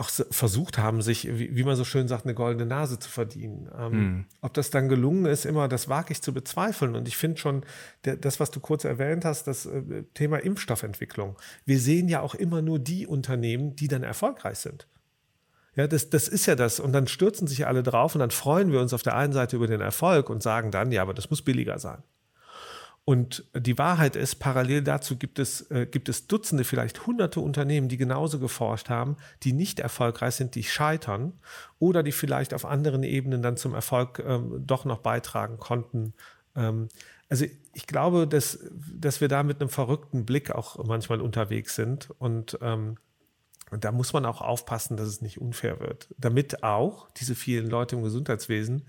auch 0.00 0.08
versucht 0.08 0.78
haben, 0.78 1.02
sich, 1.02 1.28
wie, 1.28 1.54
wie, 1.54 1.62
man 1.62 1.76
so 1.76 1.84
schön 1.84 2.08
sagt, 2.08 2.24
eine 2.24 2.34
goldene 2.34 2.66
Nase 2.66 2.98
zu 2.98 3.10
verdienen. 3.10 3.70
Ähm, 3.78 3.92
hm. 3.92 4.24
Ob 4.40 4.54
das 4.54 4.70
dann 4.70 4.88
gelungen 4.88 5.26
ist, 5.26 5.44
immer, 5.44 5.68
das 5.68 5.88
wage 5.88 6.12
ich 6.12 6.22
zu 6.22 6.32
bezweifeln. 6.32 6.96
Und 6.96 7.06
ich 7.06 7.16
finde 7.16 7.38
schon, 7.38 7.64
der, 8.04 8.16
das, 8.16 8.40
was 8.40 8.50
du 8.50 8.60
kurz 8.60 8.84
erwähnt 8.84 9.24
hast, 9.24 9.46
das 9.46 9.66
äh, 9.66 10.04
Thema 10.14 10.38
Impfstoffentwicklung. 10.38 11.36
Wir 11.66 11.78
sehen 11.78 12.08
ja 12.08 12.20
auch 12.20 12.34
immer 12.34 12.62
nur 12.62 12.78
die 12.78 13.06
Unternehmen, 13.06 13.76
die 13.76 13.88
dann 13.88 14.02
erfolgreich 14.02 14.58
sind. 14.58 14.88
Ja, 15.76 15.86
das, 15.86 16.10
das 16.10 16.26
ist 16.26 16.46
ja 16.46 16.56
das. 16.56 16.80
Und 16.80 16.92
dann 16.92 17.06
stürzen 17.06 17.46
sich 17.46 17.66
alle 17.66 17.82
drauf 17.82 18.14
und 18.14 18.20
dann 18.20 18.30
freuen 18.30 18.72
wir 18.72 18.80
uns 18.80 18.92
auf 18.92 19.02
der 19.02 19.16
einen 19.16 19.32
Seite 19.32 19.56
über 19.56 19.66
den 19.66 19.80
Erfolg 19.80 20.30
und 20.30 20.42
sagen 20.42 20.70
dann, 20.70 20.90
ja, 20.90 21.02
aber 21.02 21.14
das 21.14 21.30
muss 21.30 21.42
billiger 21.42 21.78
sein. 21.78 22.02
Und 23.04 23.44
die 23.56 23.78
Wahrheit 23.78 24.14
ist, 24.14 24.36
parallel 24.36 24.82
dazu 24.82 25.16
gibt 25.16 25.38
es, 25.38 25.70
äh, 25.70 25.86
gibt 25.86 26.08
es 26.08 26.26
Dutzende, 26.26 26.64
vielleicht 26.64 27.06
hunderte 27.06 27.40
Unternehmen, 27.40 27.88
die 27.88 27.96
genauso 27.96 28.38
geforscht 28.38 28.88
haben, 28.88 29.16
die 29.42 29.52
nicht 29.52 29.80
erfolgreich 29.80 30.34
sind, 30.34 30.54
die 30.54 30.62
scheitern 30.62 31.32
oder 31.78 32.02
die 32.02 32.12
vielleicht 32.12 32.54
auf 32.54 32.64
anderen 32.64 33.02
Ebenen 33.02 33.42
dann 33.42 33.56
zum 33.56 33.74
Erfolg 33.74 34.22
ähm, 34.24 34.62
doch 34.64 34.84
noch 34.84 34.98
beitragen 34.98 35.58
konnten. 35.58 36.14
Ähm, 36.54 36.88
also 37.28 37.46
ich 37.72 37.86
glaube, 37.86 38.28
dass, 38.28 38.58
dass 38.92 39.20
wir 39.20 39.28
da 39.28 39.42
mit 39.42 39.60
einem 39.60 39.70
verrückten 39.70 40.26
Blick 40.26 40.50
auch 40.50 40.84
manchmal 40.84 41.20
unterwegs 41.20 41.74
sind 41.74 42.10
und 42.18 42.58
ähm, 42.60 42.96
und 43.70 43.84
da 43.84 43.92
muss 43.92 44.12
man 44.12 44.26
auch 44.26 44.40
aufpassen, 44.40 44.96
dass 44.96 45.06
es 45.06 45.20
nicht 45.20 45.40
unfair 45.40 45.78
wird. 45.78 46.08
Damit 46.18 46.64
auch 46.64 47.08
diese 47.12 47.36
vielen 47.36 47.70
Leute 47.70 47.94
im 47.94 48.02
Gesundheitswesen, 48.02 48.88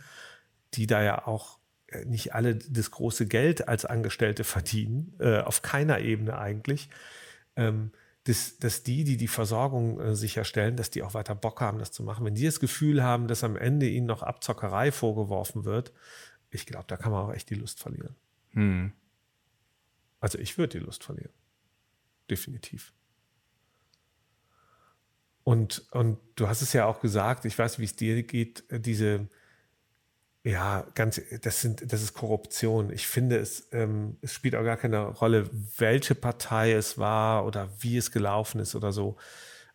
die 0.74 0.88
da 0.88 1.04
ja 1.04 1.28
auch 1.28 1.60
nicht 2.06 2.34
alle 2.34 2.56
das 2.56 2.92
große 2.92 3.28
Geld 3.28 3.68
als 3.68 3.86
Angestellte 3.86 4.44
verdienen, 4.44 5.14
äh, 5.20 5.40
auf 5.40 5.62
keiner 5.62 6.00
Ebene 6.00 6.38
eigentlich, 6.38 6.90
ähm, 7.56 7.92
dass, 8.26 8.58
dass 8.60 8.84
die, 8.84 9.04
die 9.04 9.18
die 9.18 9.28
Versorgung 9.28 10.00
äh, 10.00 10.16
sicherstellen, 10.16 10.76
dass 10.76 10.92
die 10.92 11.04
auch 11.04 11.14
weiter 11.14 11.36
Bock 11.36 11.60
haben, 11.62 11.80
das 11.80 11.92
zu 11.92 12.04
machen. 12.04 12.26
Wenn 12.26 12.36
die 12.36 12.46
das 12.46 12.60
Gefühl 12.60 13.04
haben, 13.04 13.28
dass 13.28 13.44
am 13.44 13.58
Ende 13.58 13.88
ihnen 13.88 14.06
noch 14.08 14.24
Abzockerei 14.24 14.92
vorgeworfen 14.92 15.66
wird, 15.66 15.92
ich 16.50 16.66
glaube, 16.66 16.86
da 16.88 16.98
kann 16.98 17.12
man 17.12 17.26
auch 17.26 17.34
echt 17.34 17.50
die 17.50 17.56
Lust 17.56 17.80
verlieren. 17.80 18.16
Hm. 18.52 18.92
Also 20.20 20.38
ich 20.38 20.58
würde 20.58 20.80
die 20.80 20.86
Lust 20.86 21.04
verlieren. 21.04 21.34
Definitiv. 22.30 22.94
Und, 25.44 25.86
und 25.92 26.20
du 26.36 26.48
hast 26.48 26.62
es 26.62 26.74
ja 26.74 26.86
auch 26.86 27.02
gesagt, 27.02 27.46
ich 27.46 27.58
weiß, 27.58 27.80
wie 27.80 27.86
es 27.86 27.96
dir 27.96 28.22
geht, 28.24 28.64
äh, 28.70 28.80
diese, 28.80 29.28
ja, 30.44 30.86
ganz, 30.96 31.22
das 31.44 31.62
sind, 31.62 31.92
das 31.94 32.02
ist 32.02 32.14
Korruption. 32.14 32.92
Ich 32.92 33.08
finde, 33.08 33.38
es, 33.38 33.68
ähm, 33.72 34.18
es 34.22 34.34
spielt 34.34 34.56
auch 34.56 34.64
gar 34.64 34.78
keine 34.78 35.04
Rolle, 35.06 35.50
welche 35.78 36.16
Partei 36.16 36.72
es 36.74 36.98
war 36.98 37.46
oder 37.46 37.70
wie 37.80 37.98
es 37.98 38.12
gelaufen 38.12 38.60
ist 38.60 38.76
oder 38.76 38.92
so. 38.92 39.18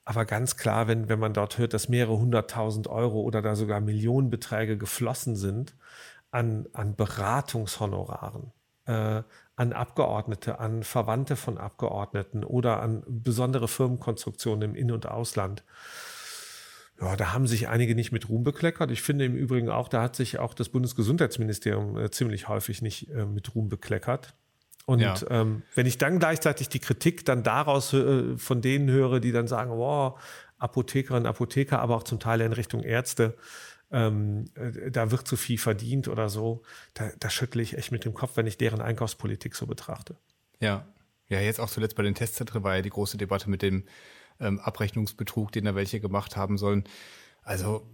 Aber 0.05 0.25
ganz 0.25 0.57
klar, 0.57 0.89
wenn, 0.89 1.09
wenn 1.09 1.19
man 1.21 1.35
dort 1.35 1.59
hört, 1.59 1.75
dass 1.75 1.89
mehrere 1.89 2.19
hunderttausend 2.19 2.89
Euro 2.89 3.21
oder 3.21 3.43
da 3.43 3.57
sogar 3.57 3.81
Millionenbeträge 3.81 4.77
geflossen 4.79 5.37
sind 5.37 5.77
an, 6.33 6.67
an 6.73 6.97
Beratungshonoraren, 6.97 8.53
äh, 8.87 9.23
an 9.57 9.73
Abgeordnete, 9.73 10.59
an 10.61 10.83
Verwandte 10.83 11.37
von 11.37 11.59
Abgeordneten 11.59 12.45
oder 12.45 12.81
an 12.83 13.05
besondere 13.07 13.69
Firmenkonstruktionen 13.69 14.71
im 14.71 14.77
In- 14.77 14.93
und 14.93 15.07
Ausland. 15.07 15.65
Ja, 17.01 17.17
da 17.17 17.33
haben 17.33 17.47
sich 17.47 17.69
einige 17.69 17.95
nicht 17.95 18.11
mit 18.11 18.29
Ruhm 18.29 18.43
bekleckert. 18.43 18.91
Ich 18.91 19.03
finde 19.03 19.27
im 19.27 19.35
Übrigen 19.35 19.69
auch, 19.69 19.89
da 19.89 20.03
hat 20.03 20.17
sich 20.17 20.39
auch 20.39 20.55
das 20.55 20.71
Bundesgesundheitsministerium 20.71 21.99
äh, 21.99 22.11
ziemlich 22.11 22.49
häufig 22.49 22.81
nicht 22.81 23.11
äh, 23.11 23.27
mit 23.27 23.55
Ruhm 23.55 23.69
bekleckert. 23.69 24.35
Und 24.87 25.01
ja. 25.01 25.15
ähm, 25.29 25.63
wenn 25.75 25.87
ich 25.87 25.99
dann 25.99 26.19
gleichzeitig 26.21 26.69
die 26.69 26.79
Kritik 26.79 27.25
dann 27.25 27.43
daraus 27.43 27.93
äh, 27.93 28.39
von 28.39 28.63
denen 28.63 28.89
höre, 28.89 29.21
die 29.21 29.33
dann 29.33 29.49
sagen, 29.49 29.73
wow, 29.73 30.19
Apothekerinnen, 30.59 31.27
Apotheker, 31.27 31.81
aber 31.81 31.97
auch 31.97 32.05
zum 32.05 32.21
Teil 32.21 32.41
in 32.41 32.53
Richtung 32.53 32.83
Ärzte, 32.83 33.37
ähm, 33.91 34.47
äh, 34.55 34.91
da 34.91 35.11
wird 35.11 35.29
zu 35.29 35.37
viel 35.37 35.59
verdient 35.59 36.09
oder 36.09 36.29
so, 36.29 36.63
da, 36.95 37.11
da 37.19 37.29
schüttle 37.31 37.63
ich 37.63 37.77
echt 37.77 37.93
mit 37.93 38.05
dem 38.05 38.15
Kopf, 38.15 38.37
wenn 38.37 38.47
ich 38.47 38.59
deren 38.59 38.81
Einkaufspolitik 38.81 39.55
so 39.55 39.67
betrachte. 39.67 40.17
Ja, 40.61 40.87
ja, 41.29 41.41
jetzt 41.41 41.61
auch 41.61 41.69
zuletzt 41.69 41.97
bei 41.97 42.03
den 42.03 42.15
Testzentren 42.15 42.63
war 42.63 42.77
ja 42.77 42.83
die 42.83 42.91
große 42.91 43.17
Debatte 43.19 43.51
mit 43.51 43.63
dem 43.63 43.85
ähm, 44.41 44.59
Abrechnungsbetrug, 44.61 45.53
den 45.53 45.65
da 45.65 45.75
welche 45.75 46.01
gemacht 46.01 46.37
haben 46.37 46.59
sollen. 46.59 46.85
Also 47.43 47.87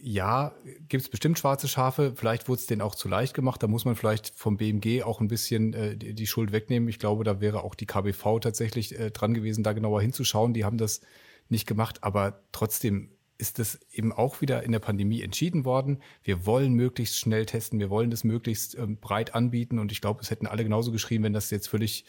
ja, 0.00 0.54
gibt 0.88 1.02
es 1.02 1.08
bestimmt 1.08 1.38
schwarze 1.38 1.68
Schafe. 1.68 2.12
Vielleicht 2.14 2.48
wurde 2.48 2.60
es 2.60 2.66
denen 2.66 2.82
auch 2.82 2.94
zu 2.94 3.08
leicht 3.08 3.34
gemacht. 3.34 3.62
Da 3.62 3.66
muss 3.66 3.84
man 3.84 3.96
vielleicht 3.96 4.32
vom 4.34 4.56
BMG 4.56 5.02
auch 5.02 5.20
ein 5.20 5.28
bisschen 5.28 5.74
äh, 5.74 5.96
die, 5.96 6.26
Schuld 6.26 6.52
wegnehmen. 6.52 6.88
Ich 6.88 6.98
glaube, 6.98 7.24
da 7.24 7.40
wäre 7.40 7.64
auch 7.64 7.74
die 7.74 7.86
KBV 7.86 8.40
tatsächlich 8.40 8.98
äh, 8.98 9.10
dran 9.10 9.34
gewesen, 9.34 9.64
da 9.64 9.72
genauer 9.72 10.00
hinzuschauen. 10.00 10.54
Die 10.54 10.64
haben 10.64 10.78
das 10.78 11.00
nicht 11.48 11.66
gemacht. 11.66 12.04
Aber 12.04 12.40
trotzdem 12.52 13.10
ist 13.38 13.58
das 13.58 13.80
eben 13.92 14.12
auch 14.12 14.40
wieder 14.40 14.62
in 14.62 14.72
der 14.72 14.78
Pandemie 14.78 15.22
entschieden 15.22 15.64
worden. 15.64 16.00
Wir 16.22 16.46
wollen 16.46 16.74
möglichst 16.74 17.18
schnell 17.18 17.46
testen. 17.46 17.80
Wir 17.80 17.90
wollen 17.90 18.10
das 18.10 18.24
möglichst 18.24 18.76
ähm, 18.76 18.98
breit 18.98 19.34
anbieten. 19.34 19.78
Und 19.78 19.90
ich 19.90 20.00
glaube, 20.00 20.20
es 20.22 20.30
hätten 20.30 20.46
alle 20.46 20.64
genauso 20.64 20.92
geschrieben, 20.92 21.24
wenn 21.24 21.32
das 21.32 21.50
jetzt 21.50 21.68
völlig 21.68 22.04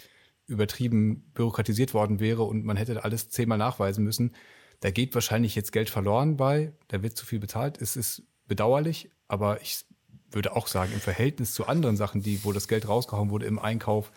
übertrieben 0.49 1.31
bürokratisiert 1.33 1.93
worden 1.93 2.19
wäre 2.19 2.43
und 2.43 2.65
man 2.65 2.77
hätte 2.77 3.03
alles 3.03 3.29
zehnmal 3.29 3.57
nachweisen 3.57 4.03
müssen. 4.03 4.35
Da 4.81 4.91
geht 4.91 5.13
wahrscheinlich 5.13 5.55
jetzt 5.55 5.71
Geld 5.71 5.89
verloren 5.89 6.38
bei, 6.38 6.73
da 6.88 7.03
wird 7.03 7.15
zu 7.15 7.25
viel 7.25 7.39
bezahlt. 7.39 7.81
Es 7.81 7.95
ist 7.95 8.23
bedauerlich, 8.47 9.12
aber 9.27 9.62
ich 9.62 9.85
würde 10.31 10.55
auch 10.55 10.67
sagen, 10.67 10.91
im 10.93 10.99
Verhältnis 10.99 11.53
zu 11.53 11.67
anderen 11.67 11.97
Sachen, 11.97 12.21
die, 12.21 12.43
wo 12.43 12.51
das 12.51 12.67
Geld 12.67 12.88
rausgehauen 12.88 13.29
wurde 13.29 13.45
im 13.45 13.59
Einkauf 13.59 14.12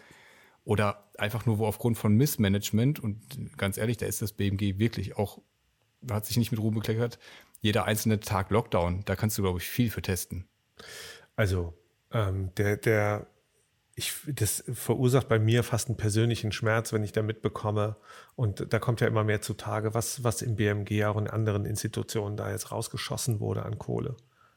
oder 0.65 1.09
einfach 1.19 1.47
nur 1.47 1.59
wo 1.59 1.67
aufgrund 1.67 1.99
von 1.99 2.15
Missmanagement 2.17 3.01
und 3.01 3.21
ganz 3.57 3.77
ehrlich, 3.79 3.97
da 3.97 4.07
ist 4.07 4.23
das 4.23 4.33
BMG 4.33 4.79
wirklich 4.79 5.17
auch, 5.17 5.41
hat 6.11 6.27
sich 6.27 6.37
nicht 6.37 6.53
mit 6.53 6.61
Ruhm 6.61 6.75
bekleckert, 6.75 7.19
jeder 7.61 7.85
einzelne 7.85 8.21
Tag 8.21 8.51
Lockdown, 8.51 9.05
da 9.05 9.17
kannst 9.17 9.39
du, 9.39 9.43
glaube 9.43 9.59
ich, 9.59 9.69
viel 9.69 9.91
für 9.91 10.03
testen. 10.03 10.47
Also 11.37 11.75
ähm, 12.13 12.55
der, 12.57 12.77
der 12.77 13.27
ich, 14.03 14.15
das 14.27 14.65
verursacht 14.73 15.29
bei 15.29 15.39
mir 15.39 15.63
fast 15.63 15.89
einen 15.89 15.97
persönlichen 15.97 16.53
Schmerz, 16.53 16.93
wenn 16.93 17.03
ich 17.03 17.13
da 17.13 17.23
mitbekomme. 17.23 17.97
Und 18.37 18.73
da 18.73 18.79
kommt 18.79 19.01
ja 19.01 19.07
immer 19.07 19.25
mehr 19.25 19.41
zutage, 19.41 19.95
was, 19.95 20.25
was 20.25 20.43
im 20.43 20.57
BMG 20.57 21.05
auch 21.05 21.17
in 21.17 21.29
anderen 21.29 21.65
Institutionen 21.65 22.37
da 22.37 22.51
jetzt 22.51 22.71
rausgeschossen 22.71 23.41
wurde 23.41 23.65
an 23.65 23.79
Kohle. 23.79 24.17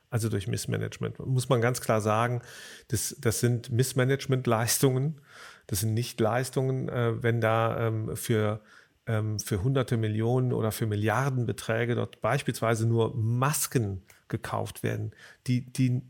Also 0.09 0.29
durch 0.29 0.47
Missmanagement. 0.47 1.19
Muss 1.19 1.49
man 1.49 1.61
ganz 1.61 1.81
klar 1.81 2.01
sagen, 2.01 2.41
das, 2.89 3.15
das 3.19 3.39
sind 3.39 3.71
Missmanagement-Leistungen. 3.71 5.21
Das 5.67 5.79
sind 5.79 5.93
nicht 5.93 6.19
Leistungen, 6.19 6.89
äh, 6.89 7.21
wenn 7.21 7.41
da 7.41 7.87
ähm, 7.87 8.15
für, 8.15 8.61
ähm, 9.07 9.39
für 9.39 9.63
hunderte 9.63 9.97
Millionen 9.97 10.53
oder 10.53 10.71
für 10.71 10.85
Milliardenbeträge 10.85 11.95
dort 11.95 12.21
beispielsweise 12.21 12.87
nur 12.87 13.15
Masken 13.15 14.03
gekauft 14.27 14.83
werden, 14.83 15.11
die, 15.47 15.71
die 15.71 16.01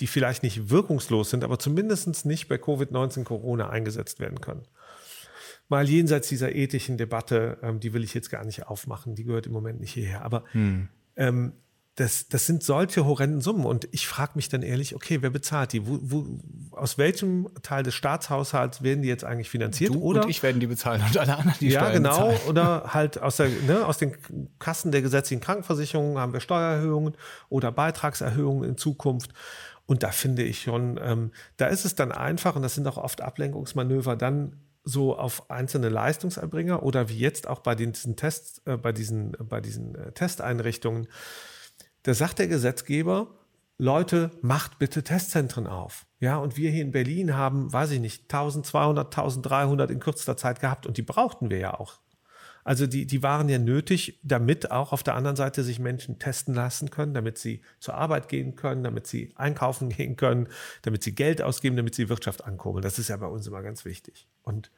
die 0.00 0.06
vielleicht 0.06 0.42
nicht 0.42 0.70
wirkungslos 0.70 1.30
sind, 1.30 1.44
aber 1.44 1.58
zumindest 1.58 2.26
nicht 2.26 2.48
bei 2.48 2.56
Covid-19 2.56 3.24
Corona 3.24 3.70
eingesetzt 3.70 4.20
werden 4.20 4.40
können. 4.40 4.62
Mal 5.68 5.88
jenseits 5.88 6.28
dieser 6.28 6.54
ethischen 6.54 6.96
Debatte, 6.96 7.58
ähm, 7.62 7.80
die 7.80 7.92
will 7.92 8.04
ich 8.04 8.14
jetzt 8.14 8.30
gar 8.30 8.44
nicht 8.44 8.66
aufmachen, 8.66 9.14
die 9.14 9.24
gehört 9.24 9.46
im 9.46 9.52
Moment 9.52 9.80
nicht 9.80 9.92
hierher. 9.92 10.22
Aber 10.22 10.44
hm. 10.52 10.88
ähm, 11.16 11.52
das, 11.96 12.28
das 12.28 12.44
sind 12.44 12.62
solche 12.62 13.06
horrenden 13.06 13.40
Summen. 13.40 13.64
Und 13.64 13.88
ich 13.90 14.06
frage 14.06 14.32
mich 14.34 14.50
dann 14.50 14.62
ehrlich, 14.62 14.94
okay, 14.94 15.22
wer 15.22 15.30
bezahlt 15.30 15.72
die? 15.72 15.86
Wo, 15.86 15.98
wo, 16.02 16.26
aus 16.72 16.98
welchem 16.98 17.48
Teil 17.62 17.82
des 17.82 17.94
Staatshaushalts 17.94 18.82
werden 18.82 19.00
die 19.02 19.08
jetzt 19.08 19.24
eigentlich 19.24 19.48
finanziert? 19.48 19.94
Du 19.94 20.02
oder? 20.02 20.24
und 20.24 20.30
ich 20.30 20.42
werden 20.42 20.60
die 20.60 20.66
bezahlen 20.66 21.02
und 21.02 21.16
alle 21.16 21.36
anderen 21.38 21.58
die 21.58 21.70
Ja, 21.70 21.80
Steuern 21.80 21.94
genau. 21.94 22.28
Bezahlen. 22.28 22.48
Oder 22.48 22.84
halt 22.94 23.22
aus, 23.22 23.36
der, 23.36 23.48
ne, 23.48 23.86
aus 23.86 23.96
den 23.96 24.14
Kassen 24.58 24.92
der 24.92 25.00
gesetzlichen 25.00 25.40
Krankenversicherung 25.40 26.18
haben 26.18 26.34
wir 26.34 26.40
Steuererhöhungen 26.40 27.16
oder 27.48 27.72
Beitragserhöhungen 27.72 28.68
in 28.68 28.76
Zukunft. 28.76 29.32
Und 29.86 30.02
da 30.02 30.10
finde 30.10 30.42
ich 30.42 30.62
schon, 30.62 31.00
ähm, 31.02 31.30
da 31.56 31.66
ist 31.68 31.86
es 31.86 31.94
dann 31.94 32.12
einfach, 32.12 32.56
und 32.56 32.62
das 32.62 32.74
sind 32.74 32.86
auch 32.86 32.98
oft 32.98 33.22
Ablenkungsmanöver, 33.22 34.16
dann 34.16 34.56
so 34.84 35.16
auf 35.16 35.50
einzelne 35.50 35.88
Leistungserbringer 35.88 36.82
oder 36.82 37.08
wie 37.08 37.18
jetzt 37.18 37.48
auch 37.48 37.60
bei 37.60 37.74
diesen 37.74 38.16
Tests, 38.16 38.60
äh, 38.66 38.76
bei 38.76 38.92
diesen, 38.92 39.32
bei 39.40 39.60
diesen 39.60 39.94
äh, 39.94 40.12
Testeinrichtungen, 40.12 41.08
da 42.06 42.14
sagt 42.14 42.38
der 42.38 42.46
Gesetzgeber, 42.46 43.34
Leute, 43.78 44.30
macht 44.40 44.78
bitte 44.78 45.02
Testzentren 45.02 45.66
auf. 45.66 46.06
Ja, 46.20 46.36
und 46.36 46.56
wir 46.56 46.70
hier 46.70 46.82
in 46.82 46.92
Berlin 46.92 47.36
haben, 47.36 47.72
weiß 47.72 47.90
ich 47.90 48.00
nicht, 48.00 48.32
1200, 48.32 49.06
1300 49.06 49.90
in 49.90 49.98
kürzester 49.98 50.36
Zeit 50.36 50.60
gehabt 50.60 50.86
und 50.86 50.98
die 50.98 51.02
brauchten 51.02 51.50
wir 51.50 51.58
ja 51.58 51.74
auch. 51.74 51.98
Also 52.62 52.86
die, 52.86 53.06
die 53.06 53.24
waren 53.24 53.48
ja 53.48 53.58
nötig, 53.58 54.20
damit 54.22 54.70
auch 54.70 54.92
auf 54.92 55.02
der 55.02 55.16
anderen 55.16 55.36
Seite 55.36 55.64
sich 55.64 55.80
Menschen 55.80 56.20
testen 56.20 56.54
lassen 56.54 56.90
können, 56.90 57.12
damit 57.12 57.38
sie 57.38 57.60
zur 57.80 57.94
Arbeit 57.94 58.28
gehen 58.28 58.54
können, 58.54 58.84
damit 58.84 59.08
sie 59.08 59.32
einkaufen 59.34 59.88
gehen 59.96 60.14
können, 60.14 60.46
damit 60.82 61.02
sie 61.02 61.12
Geld 61.12 61.42
ausgeben, 61.42 61.76
damit 61.76 61.96
sie 61.96 62.08
Wirtschaft 62.08 62.44
ankurbeln. 62.44 62.82
Das 62.82 63.00
ist 63.00 63.08
ja 63.08 63.16
bei 63.16 63.26
uns 63.26 63.48
immer 63.48 63.62
ganz 63.62 63.84
wichtig. 63.84 64.28
Und, 64.42 64.70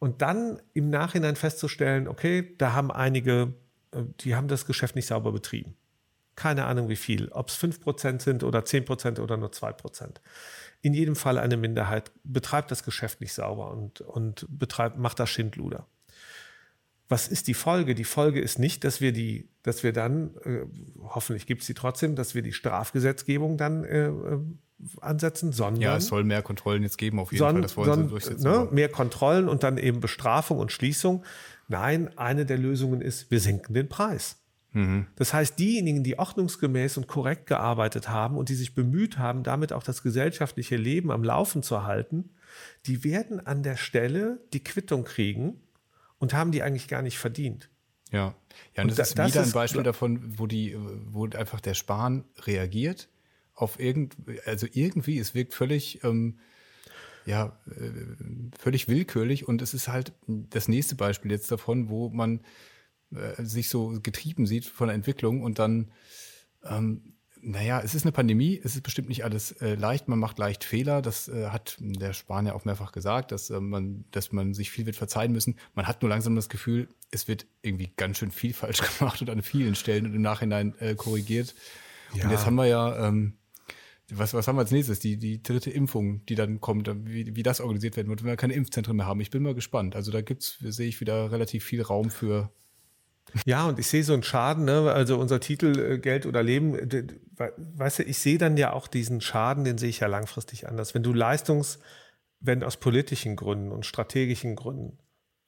und 0.00 0.22
dann 0.22 0.60
im 0.74 0.90
Nachhinein 0.90 1.36
festzustellen, 1.36 2.08
okay, 2.08 2.56
da 2.58 2.72
haben 2.72 2.90
einige, 2.90 3.54
äh, 3.92 4.02
die 4.20 4.34
haben 4.34 4.48
das 4.48 4.66
Geschäft 4.66 4.96
nicht 4.96 5.06
sauber 5.06 5.30
betrieben. 5.30 5.76
Keine 6.34 6.64
Ahnung 6.64 6.88
wie 6.88 6.96
viel, 6.96 7.28
ob 7.28 7.48
es 7.48 7.58
5% 7.58 8.22
sind 8.22 8.42
oder 8.42 8.60
10% 8.60 9.20
oder 9.20 9.36
nur 9.36 9.50
2%. 9.50 10.16
In 10.80 10.94
jedem 10.94 11.14
Fall 11.14 11.38
eine 11.38 11.56
Minderheit 11.56 12.10
betreibt 12.24 12.70
das 12.70 12.84
Geschäft 12.84 13.20
nicht 13.20 13.32
sauber 13.32 13.70
und, 13.70 14.00
und 14.00 14.46
betreibt, 14.48 14.98
macht 14.98 15.20
das 15.20 15.30
Schindluder 15.30 15.86
was 17.12 17.28
ist 17.28 17.46
die 17.46 17.54
Folge? 17.54 17.94
Die 17.94 18.04
Folge 18.04 18.40
ist 18.40 18.58
nicht, 18.58 18.84
dass 18.84 19.02
wir 19.02 19.12
die, 19.12 19.48
dass 19.62 19.82
wir 19.82 19.92
dann, 19.92 20.34
äh, 20.44 20.62
hoffentlich 21.02 21.46
gibt 21.46 21.60
es 21.60 21.66
sie 21.66 21.74
trotzdem, 21.74 22.16
dass 22.16 22.34
wir 22.34 22.40
die 22.40 22.52
Strafgesetzgebung 22.52 23.58
dann 23.58 23.84
äh, 23.84 24.06
äh, 24.06 24.38
ansetzen, 25.00 25.52
sondern. 25.52 25.82
Ja, 25.82 25.96
es 25.98 26.06
soll 26.06 26.24
mehr 26.24 26.42
Kontrollen 26.42 26.82
jetzt 26.82 26.96
geben, 26.96 27.20
auf 27.20 27.30
jeden 27.30 27.40
son, 27.40 27.52
Fall. 27.52 27.62
Das 27.62 27.76
wollen 27.76 27.86
son, 27.86 28.02
sie 28.04 28.08
durchsetzen. 28.08 28.50
Ne, 28.50 28.66
mehr 28.72 28.88
Kontrollen 28.88 29.48
und 29.48 29.62
dann 29.62 29.76
eben 29.76 30.00
Bestrafung 30.00 30.58
und 30.58 30.72
Schließung. 30.72 31.22
Nein, 31.68 32.16
eine 32.16 32.46
der 32.46 32.56
Lösungen 32.56 33.02
ist, 33.02 33.30
wir 33.30 33.40
senken 33.40 33.74
den 33.74 33.90
Preis. 33.90 34.41
Mhm. 34.72 35.06
Das 35.16 35.34
heißt, 35.34 35.58
diejenigen, 35.58 36.02
die 36.02 36.18
ordnungsgemäß 36.18 36.96
und 36.96 37.06
korrekt 37.06 37.46
gearbeitet 37.46 38.08
haben 38.08 38.36
und 38.36 38.48
die 38.48 38.54
sich 38.54 38.74
bemüht 38.74 39.18
haben, 39.18 39.42
damit 39.42 39.72
auch 39.72 39.82
das 39.82 40.02
gesellschaftliche 40.02 40.76
Leben 40.76 41.10
am 41.10 41.22
Laufen 41.22 41.62
zu 41.62 41.84
halten, 41.84 42.30
die 42.86 43.04
werden 43.04 43.46
an 43.46 43.62
der 43.62 43.76
Stelle 43.76 44.40
die 44.52 44.64
Quittung 44.64 45.04
kriegen 45.04 45.60
und 46.18 46.34
haben 46.34 46.52
die 46.52 46.62
eigentlich 46.62 46.88
gar 46.88 47.02
nicht 47.02 47.18
verdient. 47.18 47.68
Ja, 48.10 48.34
ja, 48.76 48.82
und, 48.82 48.90
und 48.90 48.98
das, 48.98 49.14
das 49.14 49.28
ist 49.28 49.34
wieder 49.34 49.44
ein 49.44 49.52
Beispiel 49.52 49.82
davon, 49.82 50.38
wo 50.38 50.46
die, 50.46 50.76
wo 51.06 51.26
einfach 51.26 51.60
der 51.60 51.74
Spahn 51.74 52.24
reagiert 52.44 53.08
auf 53.54 53.78
irgend, 53.78 54.16
also 54.44 54.66
irgendwie, 54.72 55.18
es 55.18 55.34
wirkt 55.34 55.54
völlig, 55.54 56.02
ähm, 56.04 56.38
ja, 57.24 57.58
äh, 57.68 57.90
völlig 58.58 58.88
willkürlich 58.88 59.46
und 59.46 59.62
es 59.62 59.74
ist 59.74 59.88
halt 59.88 60.12
das 60.26 60.68
nächste 60.68 60.94
Beispiel 60.94 61.30
jetzt 61.30 61.50
davon, 61.50 61.88
wo 61.88 62.08
man 62.08 62.40
äh, 63.14 63.42
sich 63.44 63.68
so 63.68 63.98
getrieben 64.02 64.46
sieht 64.46 64.66
von 64.66 64.88
der 64.88 64.94
Entwicklung 64.94 65.42
und 65.42 65.58
dann 65.58 65.90
ähm, 66.64 67.12
naja, 67.44 67.80
es 67.80 67.94
ist 67.96 68.04
eine 68.04 68.12
Pandemie, 68.12 68.60
es 68.62 68.76
ist 68.76 68.82
bestimmt 68.82 69.08
nicht 69.08 69.24
alles 69.24 69.50
äh, 69.60 69.74
leicht, 69.74 70.06
man 70.06 70.20
macht 70.20 70.38
leicht 70.38 70.62
Fehler, 70.62 71.02
das 71.02 71.28
äh, 71.28 71.48
hat 71.48 71.76
der 71.80 72.12
Spanier 72.12 72.54
auch 72.54 72.64
mehrfach 72.64 72.92
gesagt, 72.92 73.32
dass, 73.32 73.50
äh, 73.50 73.60
man, 73.60 74.04
dass 74.12 74.30
man 74.30 74.54
sich 74.54 74.70
viel 74.70 74.86
wird 74.86 74.94
verzeihen 74.94 75.32
müssen. 75.32 75.56
Man 75.74 75.88
hat 75.88 76.02
nur 76.02 76.08
langsam 76.08 76.36
das 76.36 76.48
Gefühl, 76.48 76.88
es 77.10 77.26
wird 77.26 77.46
irgendwie 77.60 77.90
ganz 77.96 78.18
schön 78.18 78.30
viel 78.30 78.52
falsch 78.54 78.80
gemacht 78.98 79.20
und 79.20 79.28
an 79.28 79.42
vielen 79.42 79.74
Stellen 79.74 80.06
und 80.06 80.14
im 80.14 80.22
Nachhinein 80.22 80.74
äh, 80.78 80.94
korrigiert. 80.94 81.56
Ja. 82.14 82.24
Und 82.24 82.30
jetzt 82.30 82.46
haben 82.46 82.54
wir 82.54 82.66
ja, 82.66 83.08
ähm, 83.08 83.34
was, 84.08 84.34
was 84.34 84.46
haben 84.46 84.56
wir 84.56 84.60
als 84.60 84.70
nächstes? 84.70 85.00
Die, 85.00 85.16
die 85.16 85.42
dritte 85.42 85.70
Impfung, 85.70 86.24
die 86.26 86.36
dann 86.36 86.60
kommt, 86.60 86.88
wie, 87.06 87.34
wie 87.34 87.42
das 87.42 87.60
organisiert 87.60 87.96
werden 87.96 88.08
wird, 88.08 88.22
wenn 88.22 88.30
wir 88.30 88.36
keine 88.36 88.54
Impfzentren 88.54 88.96
mehr 88.96 89.06
haben. 89.06 89.20
Ich 89.20 89.30
bin 89.30 89.42
mal 89.42 89.54
gespannt. 89.54 89.96
Also 89.96 90.12
da 90.12 90.20
gibt's, 90.20 90.58
sehe 90.60 90.88
ich 90.88 91.00
wieder 91.00 91.32
relativ 91.32 91.64
viel 91.64 91.82
Raum 91.82 92.10
für 92.10 92.52
ja, 93.46 93.66
und 93.66 93.78
ich 93.78 93.86
sehe 93.86 94.04
so 94.04 94.12
einen 94.12 94.22
Schaden, 94.22 94.64
ne? 94.64 94.92
also 94.92 95.18
unser 95.18 95.40
Titel 95.40 95.78
äh, 95.78 95.98
Geld 95.98 96.26
oder 96.26 96.42
Leben, 96.42 96.76
weißt 97.36 98.00
du, 98.00 98.02
ich 98.04 98.18
sehe 98.18 98.38
dann 98.38 98.56
ja 98.56 98.72
auch 98.72 98.86
diesen 98.86 99.20
Schaden, 99.20 99.64
den 99.64 99.78
sehe 99.78 99.88
ich 99.88 100.00
ja 100.00 100.06
langfristig 100.06 100.68
anders. 100.68 100.94
Wenn 100.94 101.02
du 101.02 101.12
Leistungs, 101.12 101.78
wenn 102.40 102.62
aus 102.62 102.76
politischen 102.76 103.36
Gründen 103.36 103.72
und 103.72 103.86
strategischen 103.86 104.56
Gründen 104.56 104.98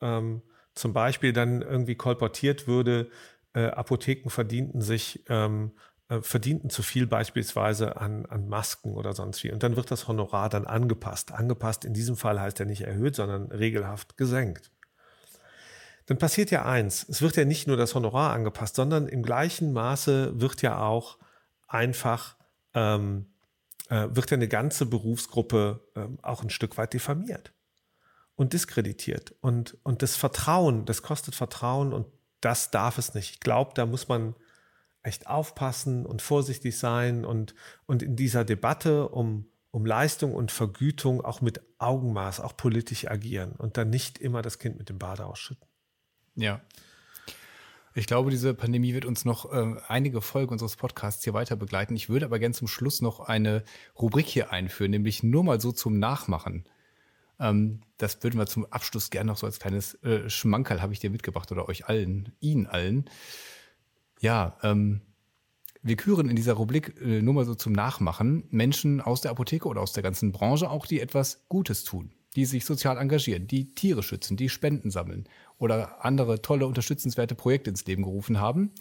ähm, 0.01 0.42
zum 0.75 0.92
Beispiel 0.92 1.33
dann 1.33 1.62
irgendwie 1.62 1.94
kolportiert 1.94 2.66
würde, 2.66 3.11
äh, 3.53 3.66
Apotheken 3.66 4.31
verdienten 4.31 4.81
sich, 4.81 5.25
ähm, 5.29 5.73
äh, 6.09 6.20
verdienten 6.20 6.70
zu 6.70 6.83
viel 6.83 7.07
beispielsweise 7.07 7.97
an, 7.97 8.27
an 8.27 8.49
Masken 8.49 8.94
oder 8.94 9.12
sonst 9.12 9.44
wie. 9.44 9.53
Und 9.53 9.62
dann 9.62 9.77
wird 9.77 9.90
das 9.90 10.09
Honorar 10.09 10.49
dann 10.49 10.66
angepasst. 10.66 11.33
Angepasst 11.33 11.85
in 11.85 11.94
diesem 11.94 12.16
Fall 12.16 12.40
heißt 12.40 12.59
ja 12.59 12.64
nicht 12.64 12.83
erhöht, 12.83 13.16
sondern 13.16 13.51
regelhaft 13.53 14.16
gesenkt 14.16 14.74
dann 16.07 16.19
passiert 16.19 16.51
ja 16.51 16.64
eins. 16.64 17.07
Es 17.09 17.23
wird 17.23 17.37
ja 17.37 17.45
nicht 17.45 17.67
nur 17.67 17.77
das 17.77 17.95
Honorar 17.95 18.33
angepasst, 18.33 18.77
sondern 18.77 19.09
im 19.09 19.23
gleichen 19.23 19.73
Maße 19.73 20.40
wird 20.40 20.62
ja 20.62 20.81
auch 20.81 21.19
einfach, 21.67 22.37
ähm, 22.75 23.27
äh, 23.88 24.09
wird 24.11 24.31
ja 24.31 24.37
eine 24.37 24.49
ganze 24.49 24.87
Berufsgruppe 24.87 25.81
ähm, 25.97 26.19
auch 26.23 26.43
ein 26.43 26.51
Stück 26.51 26.77
weit 26.77 26.93
diffamiert 26.93 27.53
und 28.37 28.53
diskreditiert. 28.53 29.35
Und, 29.40 29.79
und 29.83 30.03
das 30.03 30.17
Vertrauen, 30.17 30.85
das 30.85 31.03
kostet 31.03 31.35
Vertrauen 31.35 31.93
und 31.93 32.07
das 32.40 32.71
darf 32.71 32.99
es 32.99 33.14
nicht. 33.14 33.31
Ich 33.31 33.40
glaube, 33.40 33.73
da 33.75 33.87
muss 33.87 34.09
man 34.09 34.35
echt 35.03 35.27
aufpassen 35.27 36.07
und 36.07 36.23
vorsichtig 36.23 36.79
sein 36.79 37.25
und, 37.25 37.55
und 37.87 38.03
in 38.03 38.17
dieser 38.17 38.45
Debatte 38.45 39.09
um, 39.09 39.47
um 39.71 39.87
Leistung 39.87 40.35
und 40.35 40.51
Vergütung 40.51 41.25
auch 41.25 41.40
mit 41.40 41.62
Augenmaß, 41.79 42.40
auch 42.40 42.57
politisch 42.57 43.07
agieren 43.09 43.53
und 43.53 43.77
dann 43.77 43.90
nicht 43.90 44.19
immer 44.19 44.43
das 44.43 44.59
Kind 44.59 44.79
mit 44.79 44.88
dem 44.88 44.99
Bade 44.99 45.27
ausschütten. 45.27 45.67
Ja. 46.37 46.61
Ich 47.97 48.07
glaube, 48.07 48.31
diese 48.31 48.55
Pandemie 48.55 48.92
wird 48.92 49.05
uns 49.05 49.25
noch 49.25 49.53
äh, 49.53 49.77
einige 49.87 50.20
Folgen 50.20 50.53
unseres 50.53 50.75
Podcasts 50.75 51.23
hier 51.23 51.33
weiter 51.33 51.55
begleiten. 51.55 51.94
Ich 51.94 52.09
würde 52.09 52.27
aber 52.27 52.40
gerne 52.40 52.55
zum 52.55 52.66
Schluss 52.66 53.01
noch 53.01 53.20
eine 53.20 53.62
Rubrik 53.97 54.27
hier 54.27 54.51
einführen, 54.51 54.90
nämlich 54.90 55.23
nur 55.23 55.44
mal 55.44 55.61
so 55.61 55.70
zum 55.70 56.01
Nachmachen. 56.01 56.64
Ähm, 57.38 57.83
das 57.99 58.20
würden 58.23 58.38
wir 58.38 58.47
zum 58.47 58.66
Abschluss 58.66 59.11
gerne 59.11 59.29
noch 59.31 59.37
so 59.37 59.47
als 59.47 59.61
kleines 59.61 59.94
äh, 60.03 60.29
Schmankerl 60.29 60.83
habe 60.83 60.92
ich 60.92 60.99
dir 60.99 61.11
mitgebracht 61.11 61.53
oder 61.53 61.68
euch 61.68 61.87
allen, 61.87 62.33
Ihnen 62.40 62.66
allen. 62.66 63.09
Ja, 64.20 64.59
ähm, 64.62 65.03
wir 65.83 65.97
küren 65.97 66.29
in 66.29 66.37
dieser 66.37 66.55
Rubrik 66.55 67.01
äh, 67.01 67.23
nur 67.23 67.35
mal 67.35 67.44
so 67.44 67.55
zum 67.55 67.73
Nachmachen 67.73 68.44
Menschen 68.51 69.01
aus 69.01 69.20
der 69.20 69.31
Apotheke 69.31 69.68
oder 69.68 69.83
aus 69.83 69.92
der 69.92 70.03
ganzen 70.03 70.33
Branche 70.33 70.70
auch, 70.70 70.87
die 70.87 71.01
etwas 71.01 71.44
Gutes 71.49 71.85
tun, 71.85 72.12
die 72.37 72.44
sich 72.44 72.64
sozial 72.64 72.99
engagieren, 72.99 73.47
die 73.47 73.75
Tiere 73.75 74.03
schützen, 74.03 74.37
die 74.37 74.49
Spenden 74.49 74.90
sammeln 74.90 75.29
oder 75.59 76.05
andere 76.05 76.42
tolle, 76.42 76.66
unterstützenswerte 76.66 77.35
Projekte 77.35 77.70
ins 77.70 77.87
Leben 77.87 78.03
gerufen 78.03 78.40
haben. 78.40 78.73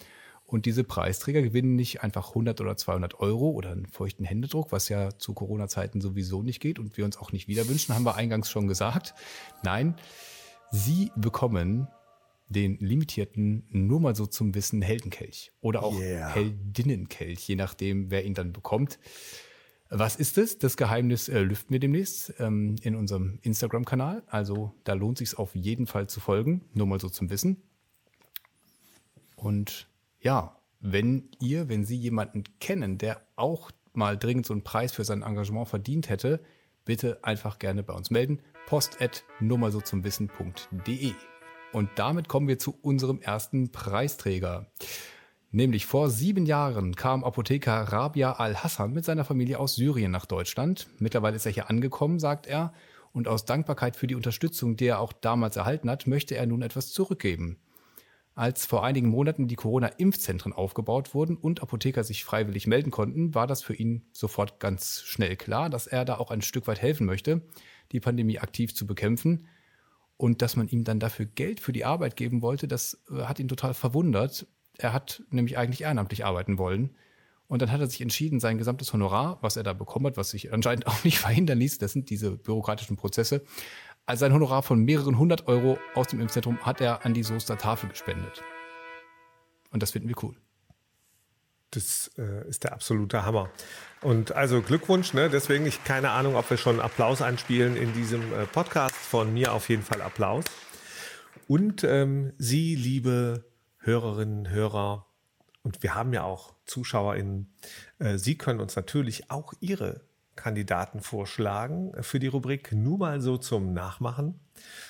Und 0.46 0.66
diese 0.66 0.84
Preisträger 0.84 1.42
gewinnen 1.42 1.76
nicht 1.76 2.04
einfach 2.04 2.30
100 2.30 2.60
oder 2.62 2.76
200 2.78 3.20
Euro 3.20 3.52
oder 3.52 3.72
einen 3.72 3.88
feuchten 3.88 4.26
Händedruck, 4.26 4.72
was 4.72 4.90
ja 4.90 5.18
zu 5.18 5.34
Corona-Zeiten 5.34 6.02
sowieso 6.02 6.44
nicht 6.44 6.60
geht 6.60 6.80
und 6.80 6.98
wir 6.98 7.06
uns 7.06 7.18
auch 7.18 7.32
nicht 7.32 7.48
wieder 7.48 7.68
wünschen, 7.68 7.96
haben 7.96 8.06
wir 8.06 8.16
eingangs 8.16 8.50
schon 8.50 8.68
gesagt. 8.68 9.16
Nein, 9.64 9.96
sie 10.72 11.12
bekommen 11.16 11.88
den 12.50 12.78
limitierten, 12.80 13.66
nur 13.70 14.00
mal 14.00 14.16
so 14.16 14.26
zum 14.26 14.54
Wissen, 14.54 14.82
Heldenkelch 14.82 15.52
oder 15.62 15.84
auch 15.84 16.00
yeah. 16.00 16.30
Heldinnenkelch, 16.30 17.48
je 17.48 17.56
nachdem, 17.56 18.12
wer 18.12 18.26
ihn 18.26 18.34
dann 18.34 18.54
bekommt. 18.54 19.00
Was 19.96 20.16
ist 20.16 20.40
es? 20.40 20.58
Das 20.58 20.76
Geheimnis 20.76 21.30
äh, 21.30 21.42
lüften 21.42 21.72
wir 21.72 21.80
demnächst 21.80 22.34
ähm, 22.40 22.78
in 22.82 22.96
unserem 22.96 23.38
Instagram-Kanal. 23.44 24.24
Also 24.26 24.74
da 24.86 24.94
lohnt 24.94 25.20
sich 25.20 25.38
auf 25.38 25.54
jeden 25.54 25.86
Fall 25.86 26.08
zu 26.08 26.20
folgen. 26.20 26.66
Nur 26.74 26.88
mal 26.88 27.00
so 27.00 27.10
zum 27.10 27.30
Wissen. 27.30 27.62
Und 29.36 29.88
ja, 30.20 30.58
wenn 30.80 31.30
ihr, 31.40 31.70
wenn 31.70 31.86
Sie 31.86 31.96
jemanden 31.96 32.44
kennen, 32.60 32.98
der 32.98 33.22
auch 33.36 33.70
mal 33.94 34.18
dringend 34.18 34.48
so 34.48 34.54
einen 34.56 34.64
Preis 34.64 34.94
für 34.94 35.04
sein 35.04 35.22
Engagement 35.22 35.68
verdient 35.68 36.10
hätte, 36.10 36.42
bitte 36.86 37.24
einfach 37.24 37.60
gerne 37.60 37.84
bei 37.84 37.94
uns 37.94 38.10
melden. 38.10 38.40
Post 38.66 39.00
at 39.00 39.24
nur 39.40 39.60
mal 39.60 39.72
so 39.72 39.80
zum 39.80 40.04
Wissen.de. 40.04 41.14
Und 41.72 41.90
damit 41.98 42.28
kommen 42.28 42.48
wir 42.48 42.58
zu 42.58 42.76
unserem 42.82 43.22
ersten 43.22 43.72
Preisträger. 43.72 44.72
Nämlich 45.56 45.86
vor 45.86 46.10
sieben 46.10 46.48
Jahren 46.48 46.96
kam 46.96 47.24
Apotheker 47.24 47.74
Rabia 47.74 48.34
al-Hassan 48.34 48.92
mit 48.92 49.06
seiner 49.06 49.24
Familie 49.24 49.60
aus 49.60 49.76
Syrien 49.76 50.10
nach 50.10 50.26
Deutschland. 50.26 50.88
Mittlerweile 50.98 51.36
ist 51.36 51.46
er 51.46 51.52
hier 51.52 51.70
angekommen, 51.70 52.18
sagt 52.18 52.48
er. 52.48 52.74
Und 53.12 53.28
aus 53.28 53.46
Dankbarkeit 53.46 53.96
für 53.96 54.08
die 54.08 54.16
Unterstützung, 54.16 54.78
die 54.78 54.88
er 54.88 55.00
auch 55.00 55.14
damals 55.14 55.56
erhalten 55.56 55.92
hat, 55.92 56.08
möchte 56.08 56.36
er 56.36 56.48
nun 56.48 56.64
etwas 56.64 56.92
zurückgeben. 56.92 57.60
Als 58.34 58.66
vor 58.66 58.84
einigen 58.84 59.10
Monaten 59.10 59.48
die 59.48 59.56
Corona-Impfzentren 59.56 60.54
aufgebaut 60.54 61.14
wurden 61.14 61.38
und 61.38 61.62
Apotheker 61.62 62.04
sich 62.04 62.24
freiwillig 62.24 62.66
melden 62.66 62.90
konnten, 62.90 63.36
war 63.36 63.46
das 63.46 63.62
für 63.62 63.76
ihn 63.76 64.08
sofort 64.12 64.60
ganz 64.60 65.04
schnell 65.04 65.36
klar, 65.36 65.70
dass 65.70 65.86
er 65.86 66.04
da 66.04 66.18
auch 66.18 66.32
ein 66.32 66.42
Stück 66.42 66.66
weit 66.66 66.82
helfen 66.82 67.06
möchte, 67.06 67.44
die 67.92 68.00
Pandemie 68.00 68.40
aktiv 68.40 68.74
zu 68.74 68.88
bekämpfen. 68.88 69.46
Und 70.18 70.42
dass 70.42 70.56
man 70.56 70.68
ihm 70.68 70.84
dann 70.84 71.00
dafür 71.00 71.28
Geld 71.28 71.60
für 71.60 71.74
die 71.74 71.86
Arbeit 71.86 72.16
geben 72.16 72.42
wollte, 72.42 72.68
das 72.68 73.04
äh, 73.12 73.24
hat 73.24 73.40
ihn 73.40 73.48
total 73.48 73.76
verwundert. 73.76 74.48
Er 74.78 74.94
hat 74.94 75.24
nämlich 75.30 75.58
eigentlich 75.58 75.82
ehrenamtlich 75.82 76.26
arbeiten 76.26 76.58
wollen. 76.58 76.96
Und 77.48 77.62
dann 77.62 77.72
hat 77.72 77.82
er 77.82 77.88
sich 77.88 78.02
entschieden, 78.02 78.40
sein 78.40 78.58
gesamtes 78.58 78.94
Honorar, 78.94 79.38
was 79.42 79.58
er 79.58 79.64
da 79.64 79.74
bekommen 79.74 80.08
hat, 80.08 80.18
was 80.18 80.32
sich 80.32 80.52
anscheinend 80.54 80.88
auch 80.88 81.04
nicht 81.04 81.20
verhindern 81.20 81.60
ließ, 81.60 81.78
das 81.78 81.94
sind 81.94 82.10
diese 82.10 82.32
bürokratischen 82.32 82.98
Prozesse, 82.98 83.44
also 84.06 84.22
sein 84.22 84.34
Honorar 84.34 84.64
von 84.64 84.84
mehreren 84.84 85.18
hundert 85.18 85.48
Euro 85.48 85.78
aus 85.94 86.08
dem 86.08 86.20
Impfzentrum 86.20 86.60
hat 86.66 86.82
er 86.82 87.06
an 87.06 87.14
die 87.14 87.24
Soester 87.24 87.58
Tafel 87.58 87.90
gespendet. 87.90 88.44
Und 89.72 89.82
das 89.82 89.92
finden 89.92 90.10
wir 90.10 90.16
cool. 90.24 90.36
Das 91.72 92.12
äh, 92.18 92.48
ist 92.48 92.66
der 92.66 92.74
absolute 92.74 93.26
Hammer. 93.26 93.50
Und 94.02 94.34
also 94.34 94.62
Glückwunsch, 94.62 95.14
ne? 95.14 95.30
deswegen 95.30 95.66
ich 95.66 95.84
keine 95.86 96.12
Ahnung, 96.12 96.36
ob 96.36 96.50
wir 96.50 96.58
schon 96.58 96.82
Applaus 96.82 97.22
einspielen 97.22 97.78
in 97.78 97.94
diesem 97.94 98.22
äh, 98.34 98.46
Podcast. 98.46 98.96
Von 98.96 99.34
mir 99.34 99.54
auf 99.54 99.70
jeden 99.70 99.84
Fall 99.84 100.02
Applaus. 100.02 100.44
Und 101.48 101.84
ähm, 101.84 102.34
Sie, 102.38 102.76
liebe 102.76 103.46
Hörerinnen, 103.84 104.50
Hörer, 104.50 105.06
und 105.62 105.82
wir 105.84 105.96
haben 105.96 106.14
ja 106.14 106.24
auch 106.24 106.54
ZuschauerInnen, 106.66 107.54
äh, 108.00 108.18
Sie 108.18 108.38
können 108.38 108.60
uns 108.60 108.76
natürlich 108.76 109.30
auch 109.30 109.54
Ihre 109.60 110.02
Kandidaten 110.36 111.00
vorschlagen 111.00 111.94
für 112.02 112.20
die 112.20 112.28
Rubrik 112.28 112.72
nur 112.72 112.98
mal 112.98 113.22
so 113.22 113.38
zum 113.38 113.74
Nachmachen. 113.74 114.40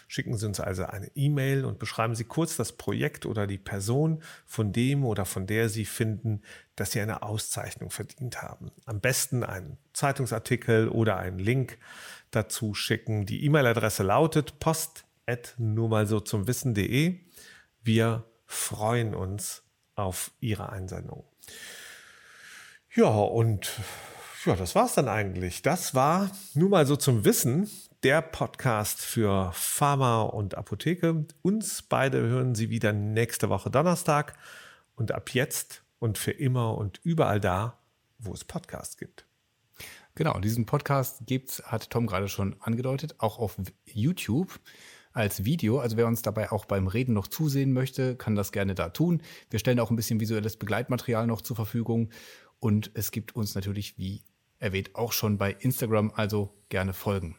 Schicken 0.08 0.38
Sie 0.38 0.45
uns 0.45 0.60
also 0.60 0.86
eine 0.86 1.12
E-Mail 1.15 1.65
und 1.65 1.79
beschreiben 1.79 2.15
Sie 2.15 2.23
kurz 2.23 2.56
das 2.56 2.71
Projekt 2.73 3.25
oder 3.25 3.45
die 3.45 3.58
Person, 3.58 4.23
von 4.45 4.71
dem 4.71 5.03
oder 5.03 5.25
von 5.25 5.45
der 5.45 5.69
Sie 5.69 5.86
finden, 5.86 6.41
dass 6.75 6.91
Sie 6.91 7.01
eine 7.01 7.23
Auszeichnung 7.23 7.89
verdient 7.89 8.41
haben. 8.41 8.71
Am 8.86 9.01
besten 9.01 9.43
einen 9.43 9.77
Zeitungsartikel 9.93 10.88
oder 10.88 11.17
einen 11.17 11.39
Link 11.39 11.77
dazu 12.32 12.73
schicken. 12.73 13.25
Die 13.25 13.43
E-Mail-Adresse 13.45 14.03
lautet 14.03 14.60
post 14.60 15.06
nur 15.58 15.89
mal 15.89 16.06
so 16.06 16.19
zum 16.19 16.47
Wissen.de. 16.47 17.19
Wir 17.82 18.25
freuen 18.54 19.13
uns 19.16 19.63
auf 19.96 20.32
Ihre 20.39 20.70
Einsendung. 20.70 21.26
Ja, 22.96 23.10
und 23.10 23.72
ja, 24.46 24.56
das 24.56 24.76
war's 24.76 24.94
dann 24.94 25.08
eigentlich. 25.08 25.62
Das 25.62 25.96
war 25.96 26.30
nur 26.54 26.70
mal 26.70 26.86
so 26.86 26.96
zum 26.96 27.26
Wissen 27.26 27.70
der 28.04 28.22
Podcast 28.22 29.02
für 29.02 29.52
Pharma 29.54 30.22
und 30.22 30.56
Apotheke. 30.56 31.26
Uns 31.42 31.82
beide 31.82 32.20
hören 32.22 32.54
Sie 32.54 32.70
wieder 32.70 32.94
nächste 32.94 33.50
Woche 33.50 33.72
Donnerstag 33.72 34.38
und 34.96 35.12
ab 35.12 35.32
jetzt 35.32 35.84
und 36.00 36.18
für 36.18 36.32
immer 36.32 36.78
und 36.78 37.00
überall 37.04 37.39
da, 37.39 37.80
wo 38.20 38.34
es 38.34 38.44
Podcasts 38.44 38.98
gibt. 38.98 39.26
Genau, 40.16 40.39
diesen 40.39 40.66
Podcast 40.66 41.26
gibt's, 41.26 41.63
hat 41.66 41.89
Tom 41.89 42.06
gerade 42.06 42.28
schon 42.28 42.56
angedeutet, 42.60 43.16
auch 43.18 43.39
auf 43.39 43.58
YouTube 43.86 44.60
als 45.13 45.45
Video. 45.45 45.80
Also 45.80 45.97
wer 45.97 46.08
uns 46.08 46.21
dabei 46.21 46.52
auch 46.52 46.65
beim 46.65 46.88
Reden 46.88 47.13
noch 47.13 47.28
zusehen 47.28 47.71
möchte, 47.71 48.15
kann 48.15 48.36
das 48.36 48.52
gerne 48.52 48.76
da 48.76 48.89
tun. 48.89 49.21
Wir 49.49 49.60
stellen 49.60 49.80
auch 49.80 49.89
ein 49.89 49.95
bisschen 49.95 50.19
visuelles 50.19 50.58
Begleitmaterial 50.58 51.28
noch 51.28 51.41
zur 51.41 51.56
Verfügung. 51.56 52.10
Und 52.60 52.91
es 52.93 53.12
gibt 53.12 53.36
uns 53.36 53.56
natürlich 53.56 53.97
wie 53.97 54.21
erwähnt 54.60 54.95
auch 54.95 55.12
schon 55.12 55.38
bei 55.38 55.52
Instagram, 55.52 56.12
also 56.15 56.54
gerne 56.69 56.93
folgen. 56.93 57.36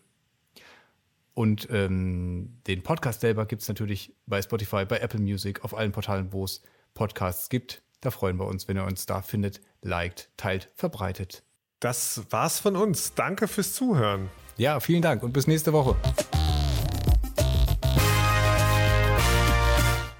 Und 1.32 1.66
ähm, 1.70 2.60
den 2.66 2.82
Podcast 2.82 3.22
selber 3.22 3.46
gibt 3.46 3.62
es 3.62 3.68
natürlich 3.68 4.14
bei 4.26 4.40
Spotify, 4.40 4.84
bei 4.84 4.98
Apple 4.98 5.20
Music, 5.20 5.64
auf 5.64 5.76
allen 5.76 5.90
Portalen, 5.90 6.32
wo 6.32 6.44
es 6.44 6.62
Podcasts 6.92 7.48
gibt. 7.48 7.82
Da 8.00 8.10
freuen 8.10 8.38
wir 8.38 8.46
uns, 8.46 8.68
wenn 8.68 8.76
ihr 8.76 8.84
uns 8.84 9.06
da 9.06 9.22
findet, 9.22 9.60
liked, 9.82 10.28
teilt, 10.36 10.70
verbreitet. 10.76 11.42
Das 11.80 12.22
war's 12.30 12.60
von 12.60 12.76
uns. 12.76 13.14
Danke 13.14 13.48
fürs 13.48 13.74
Zuhören. 13.74 14.30
Ja, 14.56 14.78
vielen 14.78 15.02
Dank 15.02 15.22
und 15.22 15.32
bis 15.32 15.46
nächste 15.46 15.72
Woche. 15.72 15.96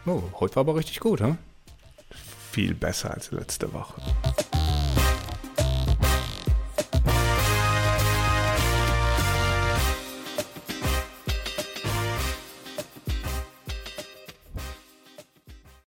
Oh, 0.07 0.23
heute 0.39 0.57
war 0.57 0.61
aber 0.61 0.77
richtig 0.77 1.01
gut, 1.01 1.21
hm? 1.21 1.39
Viel 2.51 2.75
besser 2.75 3.13
als 3.13 3.31
letzte 3.31 3.73
Woche. 3.73 4.01